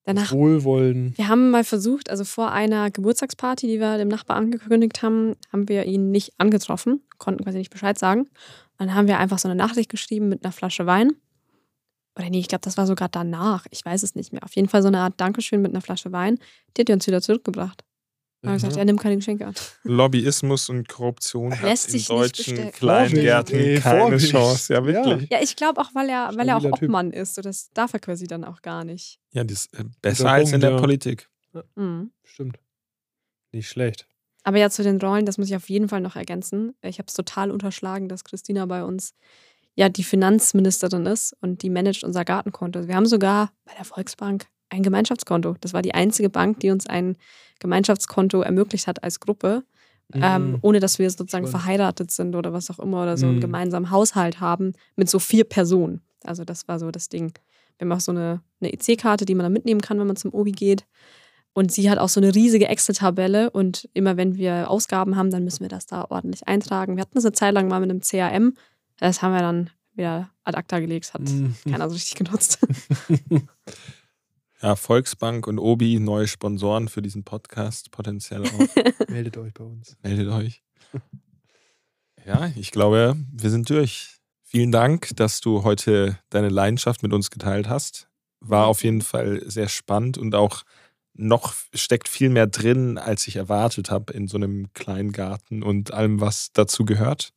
[0.06, 1.14] Danach Wohlwollen.
[1.18, 5.68] Wir haben mal versucht, also vor einer Geburtstagsparty, die wir dem Nachbar angekündigt haben, haben
[5.68, 8.28] wir ihn nicht angetroffen, konnten quasi nicht Bescheid sagen.
[8.78, 11.14] Dann haben wir einfach so eine Nachricht geschrieben mit einer Flasche Wein.
[12.18, 13.66] Oder nee, ich glaube, das war sogar danach.
[13.72, 14.44] Ich weiß es nicht mehr.
[14.44, 16.40] Auf jeden Fall so eine Art Dankeschön mit einer Flasche Wein.
[16.76, 17.84] Die hat er uns wieder zurückgebracht.
[18.42, 18.80] Und hat gesagt, Aha.
[18.80, 19.56] er nimmt keine Geschenke an.
[19.84, 22.72] Lobbyismus und Korruption hat Lässt in sich deutschen.
[22.72, 24.18] Kleingärten ey, keine.
[24.18, 24.74] Chance.
[24.74, 25.30] Ja, wirklich.
[25.30, 26.90] Ja, ich glaube auch, weil er, weil er auch Stabiler Typ.
[26.90, 27.36] Obmann ist.
[27.36, 29.20] So, das darf er quasi dann auch gar nicht.
[29.32, 30.78] Ja, das ist äh, besser als in der ja.
[30.78, 31.28] Politik.
[31.76, 32.12] Mhm.
[32.24, 32.60] Stimmt.
[33.52, 34.08] Nicht schlecht.
[34.44, 36.76] Aber ja, zu den Rollen, das muss ich auf jeden Fall noch ergänzen.
[36.82, 39.16] Ich habe es total unterschlagen, dass Christina bei uns
[39.76, 42.88] ja die Finanzministerin ist und die managt unser Gartenkonto.
[42.88, 45.56] Wir haben sogar bei der Volksbank ein Gemeinschaftskonto.
[45.62, 47.18] Das war die einzige Bank, die uns ein
[47.60, 49.64] Gemeinschaftskonto ermöglicht hat als Gruppe,
[50.14, 50.58] ähm, Mhm.
[50.62, 51.64] ohne dass wir sozusagen Spannend.
[51.64, 53.42] verheiratet sind oder was auch immer oder so einen Mhm.
[53.42, 56.02] gemeinsamen Haushalt haben mit so vier Personen.
[56.24, 57.34] Also das war so das Ding.
[57.78, 60.34] Wir haben auch so eine, eine EC-Karte, die man dann mitnehmen kann, wenn man zum
[60.34, 60.86] Obi geht.
[61.54, 65.44] Und sie hat auch so eine riesige Excel-Tabelle und immer wenn wir Ausgaben haben, dann
[65.46, 66.96] müssen wir das da ordentlich eintragen.
[66.98, 68.54] Wir hatten das eine Zeit lang mal mit einem CRM.
[68.98, 71.14] Das haben wir dann wieder ad acta gelegt.
[71.14, 71.56] Hat Mhm.
[71.70, 72.60] keiner so richtig genutzt.
[74.62, 78.50] Ja, Volksbank und Obi, neue Sponsoren für diesen Podcast, potenziell auch.
[79.10, 79.96] Meldet euch bei uns.
[80.02, 80.64] Meldet euch.
[82.26, 84.16] Ja, ich glaube, wir sind durch.
[84.44, 88.08] Vielen Dank, dass du heute deine Leidenschaft mit uns geteilt hast.
[88.40, 90.64] War auf jeden Fall sehr spannend und auch
[91.14, 95.94] noch steckt viel mehr drin, als ich erwartet habe in so einem kleinen Garten und
[95.94, 97.34] allem, was dazu gehört.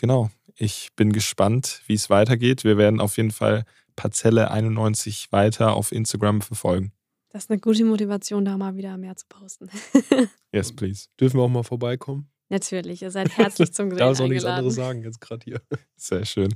[0.00, 0.30] Genau.
[0.54, 2.64] Ich bin gespannt, wie es weitergeht.
[2.64, 3.64] Wir werden auf jeden Fall
[3.96, 6.92] Parzelle 91 weiter auf Instagram verfolgen.
[7.30, 9.68] Das ist eine gute Motivation, da mal wieder mehr zu posten.
[10.52, 11.08] Yes, please.
[11.20, 12.30] Dürfen wir auch mal vorbeikommen?
[12.48, 15.60] Natürlich, ihr seid herzlich zum Grillen Darf es auch nichts anderes sagen, jetzt gerade hier.
[15.96, 16.54] Sehr schön.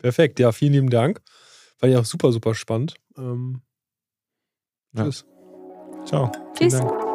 [0.00, 1.22] Perfekt, ja, vielen lieben Dank.
[1.78, 2.94] Fand ich auch super, super spannend.
[3.16, 3.62] Ähm,
[4.94, 5.04] Ja.
[5.04, 5.24] Tschüss.
[6.04, 6.30] Ciao.
[6.54, 6.74] Tschüss.
[6.74, 7.11] Vielen Dank.